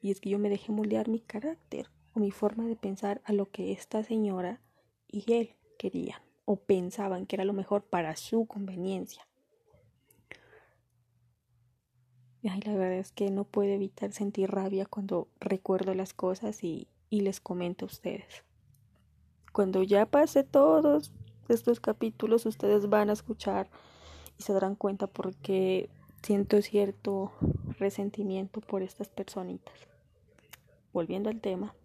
Y 0.01 0.11
es 0.11 0.19
que 0.19 0.29
yo 0.29 0.39
me 0.39 0.49
dejé 0.49 0.71
moldear 0.71 1.07
mi 1.07 1.19
carácter 1.19 1.89
mi 2.19 2.31
forma 2.31 2.65
de 2.65 2.75
pensar 2.75 3.21
a 3.25 3.33
lo 3.33 3.49
que 3.49 3.71
esta 3.71 4.03
señora 4.03 4.61
y 5.07 5.31
él 5.31 5.55
querían 5.77 6.21
o 6.45 6.55
pensaban 6.57 7.25
que 7.25 7.35
era 7.35 7.45
lo 7.45 7.53
mejor 7.53 7.83
para 7.83 8.15
su 8.15 8.45
conveniencia. 8.45 9.27
Y 12.41 12.49
la 12.49 12.75
verdad 12.75 12.93
es 12.93 13.11
que 13.11 13.29
no 13.29 13.43
puedo 13.43 13.71
evitar 13.71 14.13
sentir 14.13 14.49
rabia 14.49 14.85
cuando 14.85 15.27
recuerdo 15.39 15.93
las 15.93 16.13
cosas 16.13 16.63
y, 16.63 16.87
y 17.09 17.21
les 17.21 17.41
comento 17.41 17.85
a 17.85 17.87
ustedes. 17.87 18.43
Cuando 19.51 19.83
ya 19.83 20.05
pase 20.05 20.43
todos 20.43 21.11
estos 21.49 21.79
capítulos, 21.79 22.45
ustedes 22.45 22.89
van 22.89 23.09
a 23.09 23.13
escuchar 23.13 23.69
y 24.37 24.43
se 24.43 24.53
darán 24.53 24.75
cuenta 24.75 25.07
porque 25.07 25.89
siento 26.21 26.61
cierto 26.61 27.31
resentimiento 27.79 28.61
por 28.61 28.83
estas 28.83 29.09
personitas. 29.09 29.73
Volviendo 30.93 31.29
al 31.29 31.41
tema. 31.41 31.75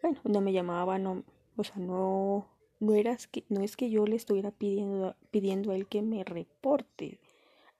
Bueno, 0.00 0.20
no 0.24 0.40
me 0.40 0.52
llamaba, 0.52 0.98
no, 0.98 1.24
o 1.56 1.64
sea, 1.64 1.76
no, 1.76 2.46
no, 2.78 2.94
era, 2.94 3.16
no 3.48 3.62
es 3.62 3.76
que 3.76 3.90
yo 3.90 4.06
le 4.06 4.16
estuviera 4.16 4.52
pidiendo, 4.52 5.16
pidiendo 5.30 5.72
a 5.72 5.76
él 5.76 5.86
que 5.88 6.02
me 6.02 6.22
reporte 6.22 7.18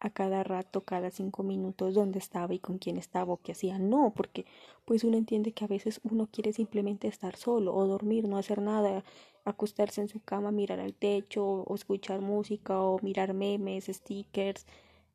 a 0.01 0.11
cada 0.11 0.45
rato, 0.45 0.83
cada 0.83 1.11
cinco 1.11 1.43
minutos, 1.43 1.95
dónde 1.95 2.19
estaba 2.19 2.55
y 2.55 2.59
con 2.59 2.79
quién 2.79 2.97
estaba 2.97 3.33
o 3.33 3.37
qué 3.39 3.53
hacía. 3.53 3.79
No, 3.79 4.13
porque 4.15 4.47
pues 4.85 5.05
uno 5.05 5.17
entiende 5.17 5.53
que 5.53 5.65
a 5.65 5.69
veces 5.69 6.01
uno 6.05 6.29
quiere 6.31 6.53
simplemente 6.53 7.09
estar 7.09 7.37
solo 7.37 7.75
o 7.75 7.87
dormir, 7.87 8.29
no 8.29 8.37
hacer 8.37 8.61
nada, 8.61 9.05
acostarse 9.45 10.01
en 10.01 10.09
su 10.09 10.21
cama, 10.21 10.51
mirar 10.51 10.81
al 10.81 10.95
techo 10.95 11.45
o 11.45 11.75
escuchar 11.75 12.21
música 12.21 12.81
o 12.81 12.99
mirar 13.03 13.35
memes, 13.35 13.87
stickers. 13.87 14.67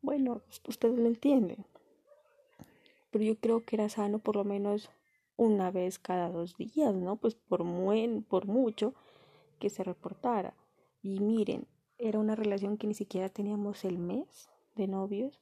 Bueno, 0.02 0.42
ustedes 0.68 0.98
lo 0.98 1.06
entienden. 1.06 1.64
Pero 3.10 3.24
yo 3.24 3.36
creo 3.36 3.64
que 3.64 3.76
era 3.76 3.88
sano 3.88 4.18
por 4.18 4.36
lo 4.36 4.44
menos 4.44 4.90
una 5.36 5.70
vez 5.70 5.98
cada 5.98 6.30
dos 6.30 6.56
días, 6.56 6.94
¿no? 6.94 7.16
Pues 7.16 7.34
por, 7.34 7.64
muy, 7.64 8.20
por 8.28 8.46
mucho 8.46 8.94
que 9.58 9.70
se 9.70 9.84
reportara. 9.84 10.54
Y 11.02 11.20
miren, 11.20 11.66
era 11.98 12.18
una 12.18 12.34
relación 12.34 12.76
que 12.76 12.86
ni 12.86 12.94
siquiera 12.94 13.28
teníamos 13.28 13.84
el 13.84 13.98
mes 13.98 14.48
de 14.74 14.86
novios 14.88 15.40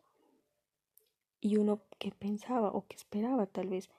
y 1.41 1.57
uno 1.57 1.81
que 1.99 2.13
pensaba 2.13 2.69
o 2.69 2.87
que 2.87 2.97
esperaba 2.97 3.47
tal 3.47 3.69
vez 3.69 3.91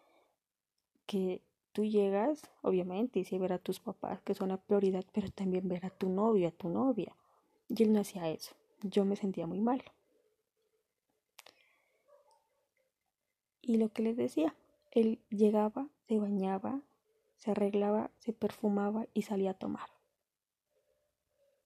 que 1.06 1.42
tú 1.74 1.84
llegas, 1.84 2.50
obviamente, 2.62 3.20
y 3.20 3.26
sí 3.26 3.38
ver 3.38 3.54
a 3.54 3.60
tus 3.60 3.80
papás, 3.80 4.22
que 4.22 4.34
son 4.34 4.50
la 4.50 4.58
prioridad, 4.58 5.04
pero 5.12 5.30
también 5.30 5.68
ver 5.68 5.86
a 5.86 5.90
tu 5.90 6.08
novio, 6.08 6.48
a 6.48 6.52
tu 6.52 6.70
novia. 6.70 7.16
Y 7.68 7.84
él 7.84 7.92
no 7.92 8.00
hacía 8.00 8.30
eso. 8.30 8.56
Yo 8.82 9.04
me 9.06 9.16
sentía 9.16 9.48
muy 9.48 9.60
mal. 9.60 9.84
Y 13.62 13.78
lo 13.78 13.90
que 13.90 14.04
les 14.04 14.18
decía, 14.18 14.56
él 14.94 15.20
llegaba, 15.30 15.90
se 16.08 16.20
bañaba, 16.20 16.82
se 17.38 17.52
arreglaba, 17.52 18.12
se 18.20 18.32
perfumaba 18.32 19.08
y 19.14 19.24
salía 19.24 19.52
a 19.52 19.56
tomar. 19.56 19.90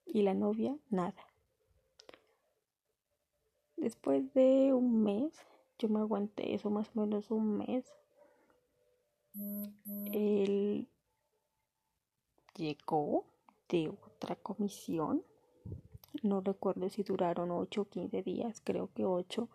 Y 0.06 0.22
la 0.22 0.32
novia, 0.32 0.78
nada. 0.88 1.26
Después 3.76 4.32
de 4.32 4.72
un 4.72 5.02
mes, 5.04 5.32
yo 5.78 5.88
me 5.90 6.00
aguanté 6.00 6.54
eso 6.54 6.70
más 6.70 6.90
o 6.94 7.00
menos 7.00 7.30
un 7.30 7.58
mes. 7.58 7.84
Él 10.12 10.88
llegó 12.56 13.26
de 13.68 13.90
otra 13.90 14.36
comisión. 14.36 15.22
No 16.22 16.40
recuerdo 16.40 16.88
si 16.88 17.02
duraron 17.02 17.50
8 17.50 17.82
o 17.82 17.84
15 17.84 18.22
días, 18.22 18.62
creo 18.64 18.90
que 18.94 19.04
8. 19.04 19.48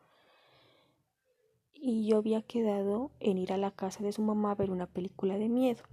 Y 1.86 2.06
yo 2.06 2.20
había 2.20 2.42
quedado 2.42 3.12
en 3.20 3.38
ir 3.38 3.52
a 3.52 3.58
la 3.58 3.70
casa 3.70 4.06
de 4.06 4.14
su 4.14 4.22
mamá 4.22 4.52
a 4.52 4.56
ver 4.56 4.72
una 4.72 4.88
película 4.88 5.38
de 5.38 5.50
miedo. 5.50 5.84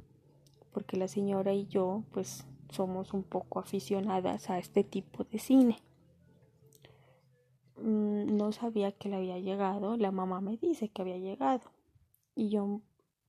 Porque 0.70 0.96
la 0.96 1.08
señora 1.08 1.52
y 1.52 1.66
yo, 1.66 2.04
pues, 2.12 2.46
somos 2.70 3.12
un 3.12 3.24
poco 3.24 3.58
aficionadas 3.58 4.50
a 4.50 4.60
este 4.60 4.84
tipo 4.84 5.24
de 5.24 5.40
cine. 5.40 5.78
Mm, 7.74 8.36
no 8.36 8.52
sabía 8.52 8.92
que 8.92 9.08
le 9.08 9.16
había 9.16 9.40
llegado, 9.40 9.96
la 9.96 10.12
mamá 10.12 10.40
me 10.40 10.56
dice 10.58 10.88
que 10.90 11.02
había 11.02 11.18
llegado 11.18 11.72
y 12.36 12.50
yo 12.50 12.82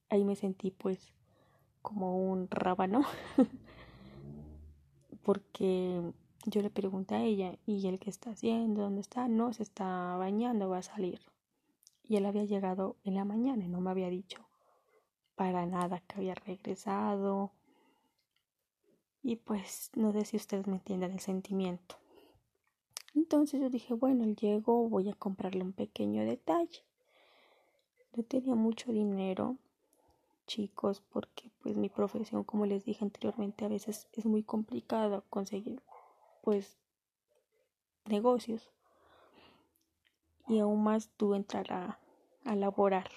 ahí 0.10 0.24
me 0.24 0.36
sentí 0.36 0.70
pues 0.70 1.14
como 1.82 2.32
un 2.32 2.48
rábano 2.52 3.02
porque 5.24 6.14
yo 6.46 6.62
le 6.62 6.70
pregunté 6.70 7.16
a 7.16 7.24
ella 7.24 7.58
y 7.66 7.88
él 7.88 7.98
qué 7.98 8.12
está 8.12 8.32
haciendo, 8.32 8.84
dónde 8.84 9.02
está, 9.02 9.28
no 9.28 9.52
se 9.52 9.64
está 9.64 10.16
bañando, 10.18 10.70
va 10.70 10.78
a 10.78 10.84
salir 10.84 11.22
y 12.12 12.18
él 12.18 12.26
había 12.26 12.44
llegado 12.44 12.98
en 13.04 13.16
la 13.16 13.24
mañana 13.24 13.64
y 13.64 13.70
no 13.70 13.80
me 13.80 13.90
había 13.90 14.10
dicho 14.10 14.46
para 15.36 15.66
nada 15.66 16.02
que 16.02 16.16
había 16.18 16.36
regresado 16.36 17.52
y 19.24 19.38
pues 19.38 19.92
no 19.96 20.12
sé 20.12 20.26
si 20.26 20.38
ustedes 20.38 20.68
me 20.68 20.76
entienden 20.76 21.12
el 21.14 21.20
sentimiento 21.20 22.02
entonces 23.14 23.60
yo 23.60 23.70
dije, 23.70 23.94
bueno, 23.94 24.26
llego, 24.26 24.88
voy 24.88 25.10
a 25.10 25.14
comprarle 25.14 25.64
un 25.64 25.74
pequeño 25.74 26.24
detalle. 26.24 26.86
No 28.16 28.24
tenía 28.24 28.56
mucho 28.56 28.92
dinero, 28.92 29.58
chicos, 30.48 31.02
porque 31.12 31.52
pues 31.62 31.78
mi 31.78 31.90
profesión, 31.90 32.44
como 32.44 32.66
les 32.66 32.86
dije 32.86 33.04
anteriormente, 33.04 33.66
a 33.66 33.70
veces 33.70 34.08
es 34.14 34.26
muy 34.26 34.44
complicado 34.44 35.26
conseguir 35.30 35.82
pues 36.42 36.78
negocios. 38.06 38.72
Y 40.48 40.60
aún 40.60 40.84
más 40.84 41.10
tú 41.18 41.34
entrar 41.34 41.72
a, 41.72 42.00
a 42.46 42.56
laborar, 42.56 43.10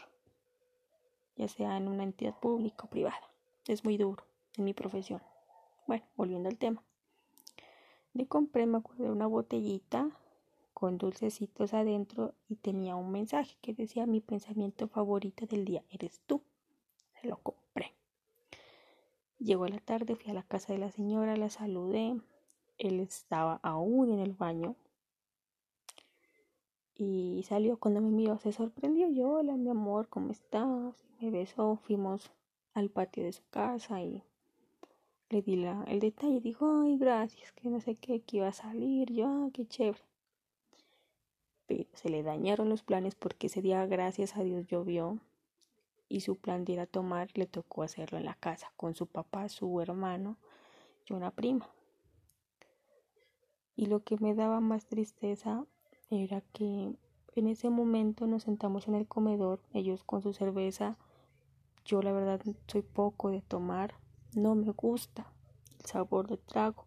ya 1.36 1.48
sea 1.48 1.76
en 1.76 1.88
una 1.88 2.02
entidad 2.02 2.38
pública 2.38 2.84
o 2.84 2.90
privada. 2.90 3.30
Es 3.66 3.84
muy 3.84 3.96
duro 3.96 4.24
en 4.56 4.64
mi 4.64 4.74
profesión. 4.74 5.22
Bueno, 5.86 6.04
volviendo 6.16 6.48
al 6.48 6.58
tema. 6.58 6.82
Le 8.12 8.26
compré, 8.26 8.66
me 8.66 8.78
acuerdo, 8.78 9.12
una 9.12 9.26
botellita 9.26 10.10
con 10.72 10.98
dulcecitos 10.98 11.72
adentro 11.72 12.34
y 12.48 12.56
tenía 12.56 12.96
un 12.96 13.10
mensaje 13.10 13.56
que 13.60 13.74
decía 13.74 14.06
mi 14.06 14.20
pensamiento 14.20 14.88
favorito 14.88 15.46
del 15.46 15.64
día 15.64 15.84
eres 15.90 16.20
tú. 16.26 16.42
Se 17.20 17.26
lo 17.28 17.38
compré. 17.38 17.94
Llegó 19.38 19.66
la 19.66 19.78
tarde, 19.78 20.16
fui 20.16 20.30
a 20.30 20.34
la 20.34 20.42
casa 20.42 20.72
de 20.72 20.78
la 20.78 20.90
señora, 20.90 21.36
la 21.36 21.48
saludé. 21.48 22.20
Él 22.78 23.00
estaba 23.00 23.60
aún 23.62 24.12
en 24.12 24.20
el 24.20 24.32
baño. 24.32 24.76
Y 26.96 27.44
salió 27.48 27.78
cuando 27.78 28.00
me 28.00 28.10
miró, 28.10 28.38
se 28.38 28.52
sorprendió. 28.52 29.08
Yo, 29.08 29.30
hola 29.30 29.56
mi 29.56 29.68
amor, 29.68 30.08
¿cómo 30.08 30.30
estás? 30.30 31.04
Me 31.20 31.30
besó, 31.30 31.76
fuimos 31.76 32.30
al 32.72 32.90
patio 32.90 33.24
de 33.24 33.32
su 33.32 33.42
casa 33.50 34.00
y 34.00 34.22
le 35.30 35.42
di 35.42 35.56
la, 35.56 35.82
el 35.88 35.98
detalle, 35.98 36.40
dijo, 36.40 36.82
ay, 36.82 36.96
gracias, 36.96 37.52
que 37.52 37.68
no 37.68 37.80
sé 37.80 37.96
qué, 37.96 38.20
que 38.20 38.36
iba 38.36 38.48
a 38.48 38.52
salir, 38.52 39.12
yo, 39.12 39.26
ah, 39.26 39.48
qué 39.52 39.66
chévere. 39.66 40.04
Pero 41.66 41.88
se 41.94 42.10
le 42.10 42.22
dañaron 42.22 42.68
los 42.68 42.82
planes 42.82 43.14
porque 43.14 43.48
ese 43.48 43.62
día, 43.62 43.84
gracias 43.86 44.36
a 44.36 44.42
Dios, 44.42 44.66
llovió 44.66 45.18
y 46.08 46.20
su 46.20 46.36
plan 46.36 46.64
de 46.64 46.74
ir 46.74 46.80
a 46.80 46.86
tomar 46.86 47.28
le 47.34 47.46
tocó 47.46 47.82
hacerlo 47.82 48.18
en 48.18 48.26
la 48.26 48.34
casa 48.34 48.72
con 48.76 48.94
su 48.94 49.06
papá, 49.06 49.48
su 49.48 49.80
hermano 49.80 50.36
y 51.08 51.14
una 51.14 51.32
prima. 51.32 51.68
Y 53.74 53.86
lo 53.86 54.04
que 54.04 54.16
me 54.18 54.34
daba 54.34 54.60
más 54.60 54.86
tristeza 54.86 55.66
era 56.14 56.40
que 56.52 56.94
en 57.36 57.46
ese 57.46 57.70
momento 57.70 58.26
nos 58.26 58.44
sentamos 58.44 58.88
en 58.88 58.94
el 58.94 59.06
comedor, 59.06 59.60
ellos 59.72 60.04
con 60.04 60.22
su 60.22 60.32
cerveza, 60.32 60.96
yo 61.84 62.00
la 62.00 62.12
verdad 62.12 62.40
soy 62.66 62.82
poco 62.82 63.30
de 63.30 63.42
tomar, 63.42 63.94
no 64.34 64.54
me 64.54 64.70
gusta 64.70 65.26
el 65.80 65.86
sabor 65.86 66.28
del 66.28 66.38
trago, 66.38 66.84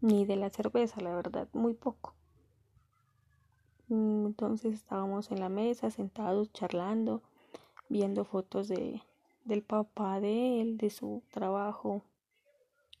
ni 0.00 0.24
de 0.24 0.36
la 0.36 0.50
cerveza, 0.50 1.00
la 1.00 1.14
verdad, 1.14 1.48
muy 1.52 1.74
poco. 1.74 2.14
Mm, 3.88 4.26
entonces 4.26 4.74
estábamos 4.74 5.30
en 5.30 5.40
la 5.40 5.48
mesa, 5.48 5.90
sentados, 5.90 6.52
charlando, 6.52 7.22
viendo 7.88 8.24
fotos 8.24 8.68
de, 8.68 9.02
del 9.44 9.62
papá 9.62 10.18
de 10.18 10.60
él, 10.60 10.78
de 10.78 10.88
su 10.88 11.22
trabajo 11.30 12.02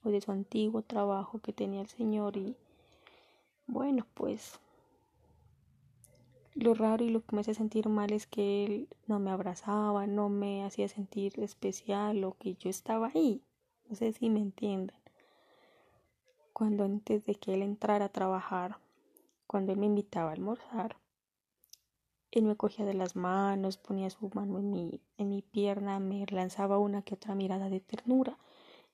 o 0.04 0.10
de 0.10 0.20
su 0.20 0.32
antiguo 0.32 0.82
trabajo 0.82 1.38
que 1.38 1.52
tenía 1.52 1.80
el 1.80 1.88
señor 1.88 2.36
y 2.36 2.56
bueno, 3.66 4.06
pues 4.14 4.60
lo 6.54 6.74
raro 6.74 7.04
y 7.04 7.10
lo 7.10 7.24
que 7.24 7.34
me 7.34 7.40
hace 7.40 7.54
sentir 7.54 7.88
mal 7.88 8.12
es 8.12 8.26
que 8.26 8.64
él 8.64 8.88
no 9.06 9.18
me 9.18 9.30
abrazaba, 9.30 10.06
no 10.06 10.28
me 10.28 10.64
hacía 10.64 10.88
sentir 10.88 11.40
especial 11.40 12.22
o 12.24 12.36
que 12.38 12.54
yo 12.54 12.68
estaba 12.68 13.10
ahí. 13.14 13.42
No 13.88 13.96
sé 13.96 14.12
si 14.12 14.28
me 14.28 14.40
entienden. 14.40 14.96
Cuando 16.52 16.84
antes 16.84 17.24
de 17.24 17.34
que 17.34 17.54
él 17.54 17.62
entrara 17.62 18.06
a 18.06 18.12
trabajar, 18.12 18.76
cuando 19.46 19.72
él 19.72 19.78
me 19.78 19.86
invitaba 19.86 20.30
a 20.30 20.34
almorzar, 20.34 20.96
él 22.30 22.44
me 22.44 22.56
cogía 22.56 22.84
de 22.84 22.94
las 22.94 23.16
manos, 23.16 23.76
ponía 23.76 24.08
su 24.10 24.30
mano 24.34 24.58
en 24.58 24.70
mi, 24.70 25.00
en 25.18 25.28
mi 25.28 25.42
pierna, 25.42 26.00
me 26.00 26.24
lanzaba 26.26 26.78
una 26.78 27.02
que 27.02 27.14
otra 27.14 27.34
mirada 27.34 27.68
de 27.68 27.80
ternura 27.80 28.38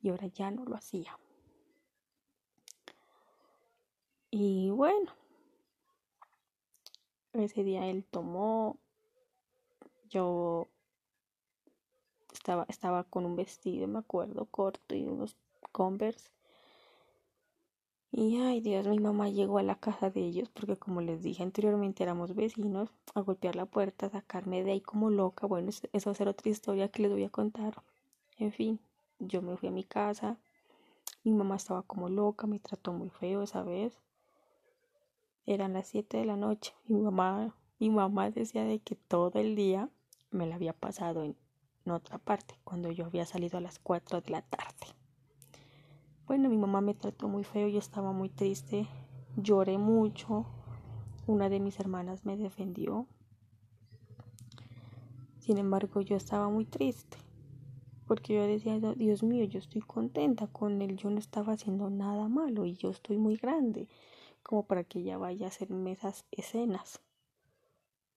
y 0.00 0.10
ahora 0.10 0.26
ya 0.26 0.50
no 0.50 0.64
lo 0.64 0.76
hacía. 0.76 1.18
Y 4.30 4.70
bueno, 4.70 5.12
ese 7.32 7.64
día 7.64 7.86
él 7.86 8.04
tomó, 8.04 8.78
yo 10.10 10.68
estaba, 12.32 12.66
estaba 12.68 13.04
con 13.04 13.24
un 13.26 13.36
vestido, 13.36 13.86
me 13.88 13.98
acuerdo, 13.98 14.46
corto 14.46 14.94
y 14.94 15.04
unos 15.06 15.36
converse. 15.72 16.30
Y 18.10 18.38
ay 18.40 18.60
Dios, 18.60 18.86
mi 18.86 18.98
mamá 18.98 19.28
llegó 19.30 19.58
a 19.58 19.62
la 19.62 19.76
casa 19.76 20.10
de 20.10 20.20
ellos 20.20 20.48
porque 20.50 20.76
como 20.76 21.00
les 21.00 21.22
dije 21.22 21.42
anteriormente 21.42 22.02
éramos 22.02 22.34
vecinos, 22.34 22.90
a 23.14 23.20
golpear 23.20 23.54
la 23.56 23.66
puerta, 23.66 24.06
a 24.06 24.10
sacarme 24.10 24.62
de 24.64 24.72
ahí 24.72 24.80
como 24.80 25.10
loca. 25.10 25.46
Bueno, 25.46 25.70
eso 25.70 26.10
va 26.10 26.12
a 26.12 26.14
ser 26.14 26.28
otra 26.28 26.50
historia 26.50 26.88
que 26.88 27.02
les 27.02 27.12
voy 27.12 27.24
a 27.24 27.30
contar. 27.30 27.82
En 28.38 28.52
fin, 28.52 28.80
yo 29.18 29.42
me 29.42 29.56
fui 29.56 29.68
a 29.68 29.72
mi 29.72 29.84
casa, 29.84 30.38
mi 31.24 31.32
mamá 31.32 31.56
estaba 31.56 31.82
como 31.82 32.08
loca, 32.08 32.46
me 32.46 32.58
trató 32.60 32.92
muy 32.92 33.10
feo 33.10 33.42
esa 33.42 33.62
vez. 33.62 33.98
Eran 35.50 35.72
las 35.72 35.86
7 35.86 36.18
de 36.18 36.26
la 36.26 36.36
noche. 36.36 36.74
Mi 36.88 37.00
mamá, 37.00 37.54
mi 37.78 37.88
mamá 37.88 38.30
decía 38.30 38.64
de 38.64 38.80
que 38.80 38.96
todo 38.96 39.38
el 39.40 39.56
día 39.56 39.88
me 40.30 40.46
la 40.46 40.56
había 40.56 40.74
pasado 40.74 41.24
en, 41.24 41.36
otra 41.90 42.18
parte, 42.18 42.54
cuando 42.64 42.90
yo 42.92 43.06
había 43.06 43.24
salido 43.24 43.56
a 43.56 43.62
las 43.62 43.78
4 43.78 44.20
de 44.20 44.30
la 44.30 44.42
tarde. 44.42 44.94
Bueno, 46.26 46.50
mi 46.50 46.58
mamá 46.58 46.82
me 46.82 46.92
trató 46.92 47.28
muy 47.28 47.44
feo, 47.44 47.66
yo 47.66 47.78
estaba 47.78 48.12
muy 48.12 48.28
triste, 48.28 48.88
lloré 49.38 49.78
mucho. 49.78 50.44
Una 51.26 51.48
de 51.48 51.60
mis 51.60 51.80
hermanas 51.80 52.26
me 52.26 52.36
defendió. 52.36 53.06
Sin 55.38 55.56
embargo, 55.56 56.02
yo 56.02 56.14
estaba 56.14 56.50
muy 56.50 56.66
triste, 56.66 57.16
porque 58.06 58.34
yo 58.34 58.46
decía, 58.46 58.78
Dios 58.96 59.22
mío, 59.22 59.44
yo 59.44 59.58
estoy 59.58 59.80
contenta 59.80 60.46
con 60.46 60.82
él, 60.82 60.98
yo 60.98 61.08
no 61.08 61.18
estaba 61.18 61.54
haciendo 61.54 61.88
nada 61.88 62.28
malo 62.28 62.66
y 62.66 62.74
yo 62.74 62.90
estoy 62.90 63.16
muy 63.16 63.36
grande 63.36 63.88
como 64.42 64.64
para 64.66 64.84
que 64.84 65.00
ella 65.00 65.18
vaya 65.18 65.46
a 65.46 65.48
hacerme 65.48 65.92
esas 65.92 66.24
escenas. 66.30 67.00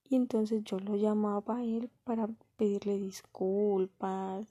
Y 0.03 0.15
entonces 0.15 0.63
yo 0.63 0.79
lo 0.79 0.95
llamaba 0.95 1.57
a 1.57 1.63
él 1.63 1.89
para 2.03 2.27
pedirle 2.57 2.97
disculpas 2.97 4.45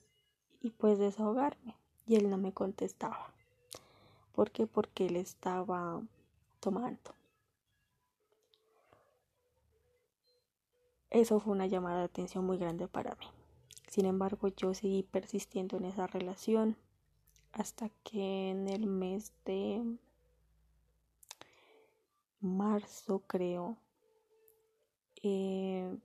y 0.60 0.70
pues 0.70 0.98
desahogarme. 0.98 1.76
Y 2.06 2.16
él 2.16 2.30
no 2.30 2.38
me 2.38 2.52
contestaba. 2.52 3.32
¿Por 4.32 4.50
qué? 4.50 4.66
Porque 4.66 5.06
él 5.06 5.16
estaba 5.16 6.02
tomando. 6.60 7.14
Eso 11.10 11.40
fue 11.40 11.52
una 11.52 11.66
llamada 11.66 11.98
de 11.98 12.04
atención 12.04 12.44
muy 12.46 12.56
grande 12.56 12.86
para 12.86 13.16
mí. 13.16 13.26
Sin 13.88 14.06
embargo, 14.06 14.48
yo 14.48 14.72
seguí 14.74 15.02
persistiendo 15.02 15.76
en 15.76 15.84
esa 15.84 16.06
relación 16.06 16.76
hasta 17.52 17.90
que 18.04 18.50
en 18.50 18.68
el 18.68 18.86
mes 18.86 19.32
de 19.44 19.82
marzo 22.40 23.22
creo. 23.26 23.76
Eh, 25.22 25.96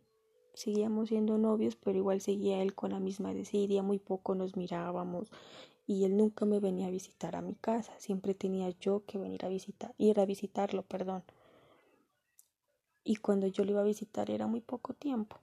seguíamos 0.53 1.09
siendo 1.09 1.37
novios 1.37 1.75
pero 1.75 1.97
igual 1.97 2.21
seguía 2.21 2.61
él 2.61 2.75
con 2.75 2.91
la 2.91 2.99
misma 2.99 3.33
desidia 3.33 3.81
muy 3.81 3.97
poco 3.97 4.35
nos 4.35 4.57
mirábamos 4.57 5.31
y 5.87 6.03
él 6.03 6.17
nunca 6.17 6.45
me 6.45 6.59
venía 6.59 6.87
a 6.87 6.91
visitar 6.91 7.35
a 7.35 7.41
mi 7.41 7.55
casa 7.55 7.93
siempre 7.97 8.33
tenía 8.33 8.69
yo 8.71 9.05
que 9.05 9.17
venir 9.17 9.45
a 9.45 9.49
visitar 9.49 9.93
ir 9.97 10.19
a 10.19 10.25
visitarlo 10.25 10.83
perdón. 10.83 11.23
Y 13.07 13.17
cuando 13.17 13.45
yo 13.47 13.63
lo 13.63 13.71
iba 13.71 13.81
a 13.81 13.85
visitar 13.85 14.31
era 14.31 14.47
muy 14.47 14.61
poco 14.61 14.95
tiempo. 14.95 15.37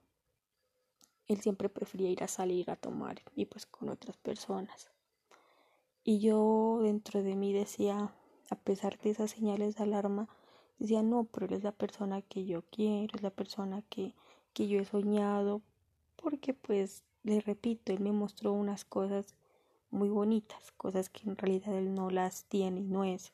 Él 1.29 1.41
siempre 1.41 1.69
prefería 1.69 2.11
ir 2.11 2.25
a 2.25 2.29
salir 2.29 2.71
a 2.71 2.77
tomar 2.77 3.23
y 3.37 3.47
pues 3.47 3.67
con 3.67 3.89
otras 3.89 4.17
personas. 4.17 4.91
Y 6.03 6.19
yo 6.19 6.81
dentro 6.83 7.23
de 7.23 7.37
mí 7.37 7.53
decía 7.53 8.13
a 8.51 8.57
pesar 8.57 8.99
de 8.99 9.11
esas 9.11 9.31
señales 9.31 9.77
de 9.77 9.85
alarma 9.85 10.29
decía, 10.83 11.03
no, 11.03 11.25
pero 11.25 11.47
él 11.47 11.53
es 11.55 11.63
la 11.63 11.73
persona 11.73 12.23
que 12.23 12.45
yo 12.45 12.63
quiero, 12.71 13.17
es 13.17 13.23
la 13.23 13.31
persona 13.31 13.83
que, 13.89 14.15
que 14.53 14.69
yo 14.69 14.81
he 14.81 14.85
soñado, 14.85 15.63
porque 16.17 16.55
pues, 16.55 17.03
le 17.23 17.41
repito, 17.41 17.93
él 17.93 18.01
me 18.01 18.13
mostró 18.13 18.53
unas 18.53 18.85
cosas 18.85 19.35
muy 19.91 20.09
bonitas, 20.09 20.73
cosas 20.73 21.09
que 21.09 21.29
en 21.29 21.37
realidad 21.37 21.75
él 21.75 21.95
no 21.95 22.11
las 22.11 22.45
tiene 22.45 22.81
y 22.81 22.85
no 22.85 23.05
es. 23.05 23.33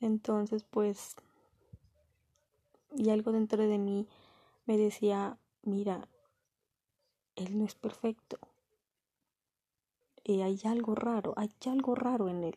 Entonces, 0.00 0.64
pues, 0.64 1.16
y 2.96 3.10
algo 3.10 3.32
dentro 3.32 3.66
de 3.66 3.78
mí 3.78 4.06
me 4.66 4.76
decía, 4.76 5.38
mira, 5.62 6.08
él 7.36 7.58
no 7.58 7.64
es 7.64 7.74
perfecto. 7.74 8.38
Y 10.24 10.42
hay 10.42 10.60
algo 10.64 10.94
raro, 10.94 11.34
hay 11.36 11.50
algo 11.66 11.94
raro 11.94 12.28
en 12.28 12.44
él. 12.44 12.56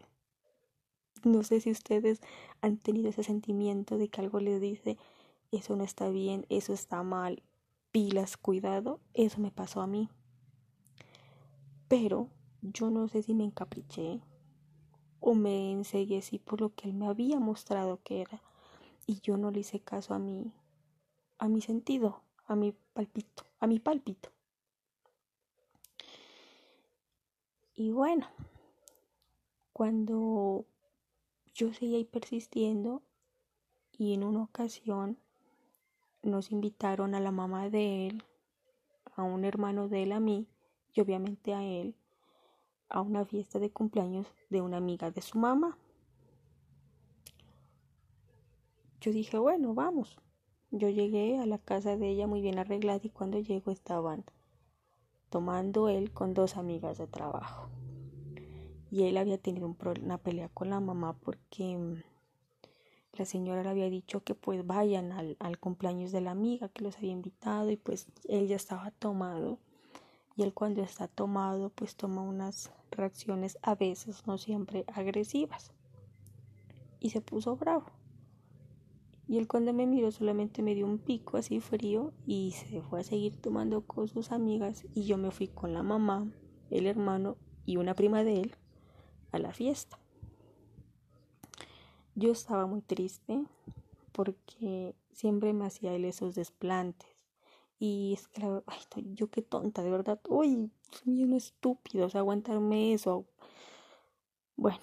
No 1.24 1.44
sé 1.44 1.60
si 1.62 1.72
ustedes 1.72 2.22
han 2.62 2.78
tenido 2.78 3.10
ese 3.10 3.24
sentimiento 3.24 3.98
de 3.98 4.10
que 4.10 4.22
algo 4.22 4.40
les 4.40 4.60
dice, 4.60 4.98
eso 5.52 5.76
no 5.76 5.84
está 5.84 6.10
bien, 6.10 6.46
eso 6.50 6.74
está 6.74 7.04
mal, 7.04 7.44
pilas, 7.92 8.38
cuidado, 8.38 9.00
eso 9.14 9.40
me 9.40 9.52
pasó 9.52 9.82
a 9.82 9.88
mí. 9.88 10.10
Pero 11.88 12.30
yo 12.62 12.90
no 12.90 13.08
sé 13.08 13.22
si 13.22 13.34
me 13.34 13.44
encapriché 13.44 14.22
o 15.20 15.36
me 15.36 15.72
enseguecí 15.72 16.40
por 16.40 16.62
lo 16.62 16.74
que 16.74 16.90
él 16.90 16.94
me 16.94 17.08
había 17.08 17.40
mostrado 17.40 18.00
que 18.04 18.22
era 18.22 18.42
y 19.06 19.20
yo 19.22 19.38
no 19.38 19.52
le 19.52 19.60
hice 19.60 19.80
caso 19.80 20.14
a 20.14 20.20
mi 20.20 20.52
a 21.38 21.48
mi 21.48 21.60
sentido, 21.60 22.22
a 22.46 22.56
mi 22.56 22.72
palpito, 22.94 23.44
a 23.60 23.66
mi 23.66 23.80
palpito. 23.80 24.30
Y 27.74 27.90
bueno, 27.92 28.28
cuando 29.74 30.66
yo 31.54 31.74
seguía 31.74 31.98
ahí 31.98 32.06
persistiendo 32.06 33.04
y 33.92 34.14
en 34.14 34.24
una 34.24 34.44
ocasión 34.44 35.18
nos 36.24 36.52
invitaron 36.52 37.16
a 37.16 37.20
la 37.20 37.32
mamá 37.32 37.70
de 37.70 38.08
él, 38.08 38.24
a 39.16 39.24
un 39.24 39.44
hermano 39.44 39.88
de 39.88 40.04
él, 40.04 40.12
a 40.12 40.20
mí 40.20 40.48
y 40.94 41.02
obviamente 41.02 41.54
a 41.54 41.64
él 41.64 41.96
a 42.90 43.02
una 43.02 43.26
fiesta 43.26 43.58
de 43.58 43.72
cumpleaños 43.72 44.28
de 44.50 44.62
una 44.62 44.78
amiga 44.78 45.12
de 45.12 45.22
su 45.22 45.40
mamá. 45.40 45.78
Yo 49.00 49.12
dije, 49.12 49.38
bueno, 49.38 49.74
vamos. 49.74 50.20
Yo 50.72 50.90
llegué 50.90 51.40
a 51.40 51.46
la 51.46 51.58
casa 51.58 51.98
de 51.98 52.10
ella 52.10 52.28
muy 52.28 52.42
bien 52.42 52.60
arreglada 52.60 53.00
y 53.04 53.10
cuando 53.10 53.40
llego 53.40 53.72
estaban 53.72 54.26
tomando 55.30 55.90
él 55.90 56.12
con 56.12 56.34
dos 56.34 56.58
amigas 56.58 56.98
de 56.98 57.08
trabajo 57.08 57.70
y 58.92 59.04
él 59.04 59.16
había 59.16 59.38
tenido 59.38 59.74
una 60.04 60.18
pelea 60.18 60.50
con 60.50 60.70
la 60.70 60.82
mamá 60.82 61.14
porque 61.14 61.78
mm, 61.78 62.04
la 63.14 63.24
señora 63.24 63.64
le 63.64 63.70
había 63.70 63.90
dicho 63.90 64.22
que 64.22 64.36
pues 64.36 64.68
vayan 64.68 65.14
al, 65.14 65.38
al, 65.40 65.58
cumpleaños 65.60 66.12
de 66.12 66.20
la 66.20 66.32
amiga 66.32 66.68
que 66.68 66.84
los 66.84 66.98
había 66.98 67.14
invitado 67.14 67.72
y 67.72 67.78
pues 67.78 68.08
él 68.28 68.50
ya 68.50 68.58
estaba 68.58 68.92
tomado. 68.92 69.60
Y 70.36 70.44
él 70.44 70.54
cuando 70.54 70.84
está 70.84 71.08
tomado 71.08 71.70
pues 71.70 71.96
toma 71.96 72.22
unas 72.22 72.72
reacciones 72.92 73.58
a 73.62 73.76
veces 73.76 74.28
no 74.28 74.38
siempre 74.38 74.84
agresivas. 74.94 75.72
Y 77.00 77.12
se 77.12 77.22
puso 77.22 77.56
bravo. 77.56 77.86
Y 79.26 79.38
él 79.38 79.48
cuando 79.48 79.72
me 79.72 79.88
miró 79.88 80.12
solamente 80.12 80.62
me 80.62 80.76
dio 80.76 80.86
un 80.86 80.98
pico 80.98 81.38
así 81.38 81.62
frío 81.62 82.12
y 82.26 82.52
se 82.52 82.82
fue 82.82 83.00
a 83.00 83.04
seguir 83.04 83.38
tomando 83.38 83.88
con 83.88 84.10
sus 84.10 84.34
amigas 84.34 84.86
y 84.94 85.06
yo 85.06 85.18
me 85.18 85.32
fui 85.32 85.48
con 85.48 85.74
la 85.74 85.82
mamá 85.82 86.30
el 86.70 86.86
hermano 86.88 87.38
y 87.66 87.78
una 87.78 87.96
prima 87.96 88.26
de 88.26 88.42
él 88.42 88.56
a 89.32 89.40
la 89.40 89.54
fiesta. 89.54 89.98
yo 92.16 92.32
estaba 92.32 92.66
muy 92.66 92.82
triste 92.82 93.44
porque 94.12 94.96
siempre 95.12 95.54
me 95.54 95.66
hacía 95.66 95.94
él 95.94 96.06
esos 96.06 96.36
desplantes. 96.36 97.10
Y 97.80 98.14
es 98.14 98.28
que, 98.28 98.44
ay, 98.68 99.14
yo 99.16 99.30
qué 99.32 99.42
tonta, 99.42 99.82
de 99.82 99.90
verdad. 99.90 100.20
Uy, 100.30 100.70
soy 100.92 101.24
un 101.24 101.34
estúpido, 101.34 102.06
o 102.06 102.10
sea, 102.10 102.20
aguantarme 102.20 102.94
eso. 102.94 103.26
Bueno, 104.56 104.80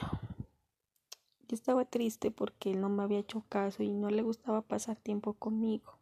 yo 1.46 1.54
estaba 1.54 1.84
triste 1.84 2.32
porque 2.32 2.72
él 2.72 2.80
no 2.80 2.88
me 2.88 3.04
había 3.04 3.20
hecho 3.20 3.44
caso 3.48 3.84
y 3.84 3.92
no 3.92 4.10
le 4.10 4.22
gustaba 4.22 4.62
pasar 4.62 4.96
tiempo 4.96 5.34
conmigo. 5.34 5.98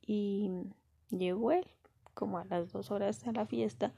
Y 0.00 0.50
llegó 1.10 1.50
él, 1.50 1.66
como 2.14 2.38
a 2.38 2.44
las 2.44 2.70
dos 2.70 2.92
horas 2.92 3.20
de 3.24 3.32
la 3.32 3.44
fiesta, 3.44 3.92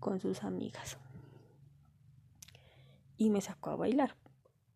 con 0.00 0.18
sus 0.18 0.42
amigas. 0.42 0.98
Y 3.16 3.30
me 3.30 3.40
sacó 3.40 3.70
a 3.70 3.76
bailar. 3.76 4.16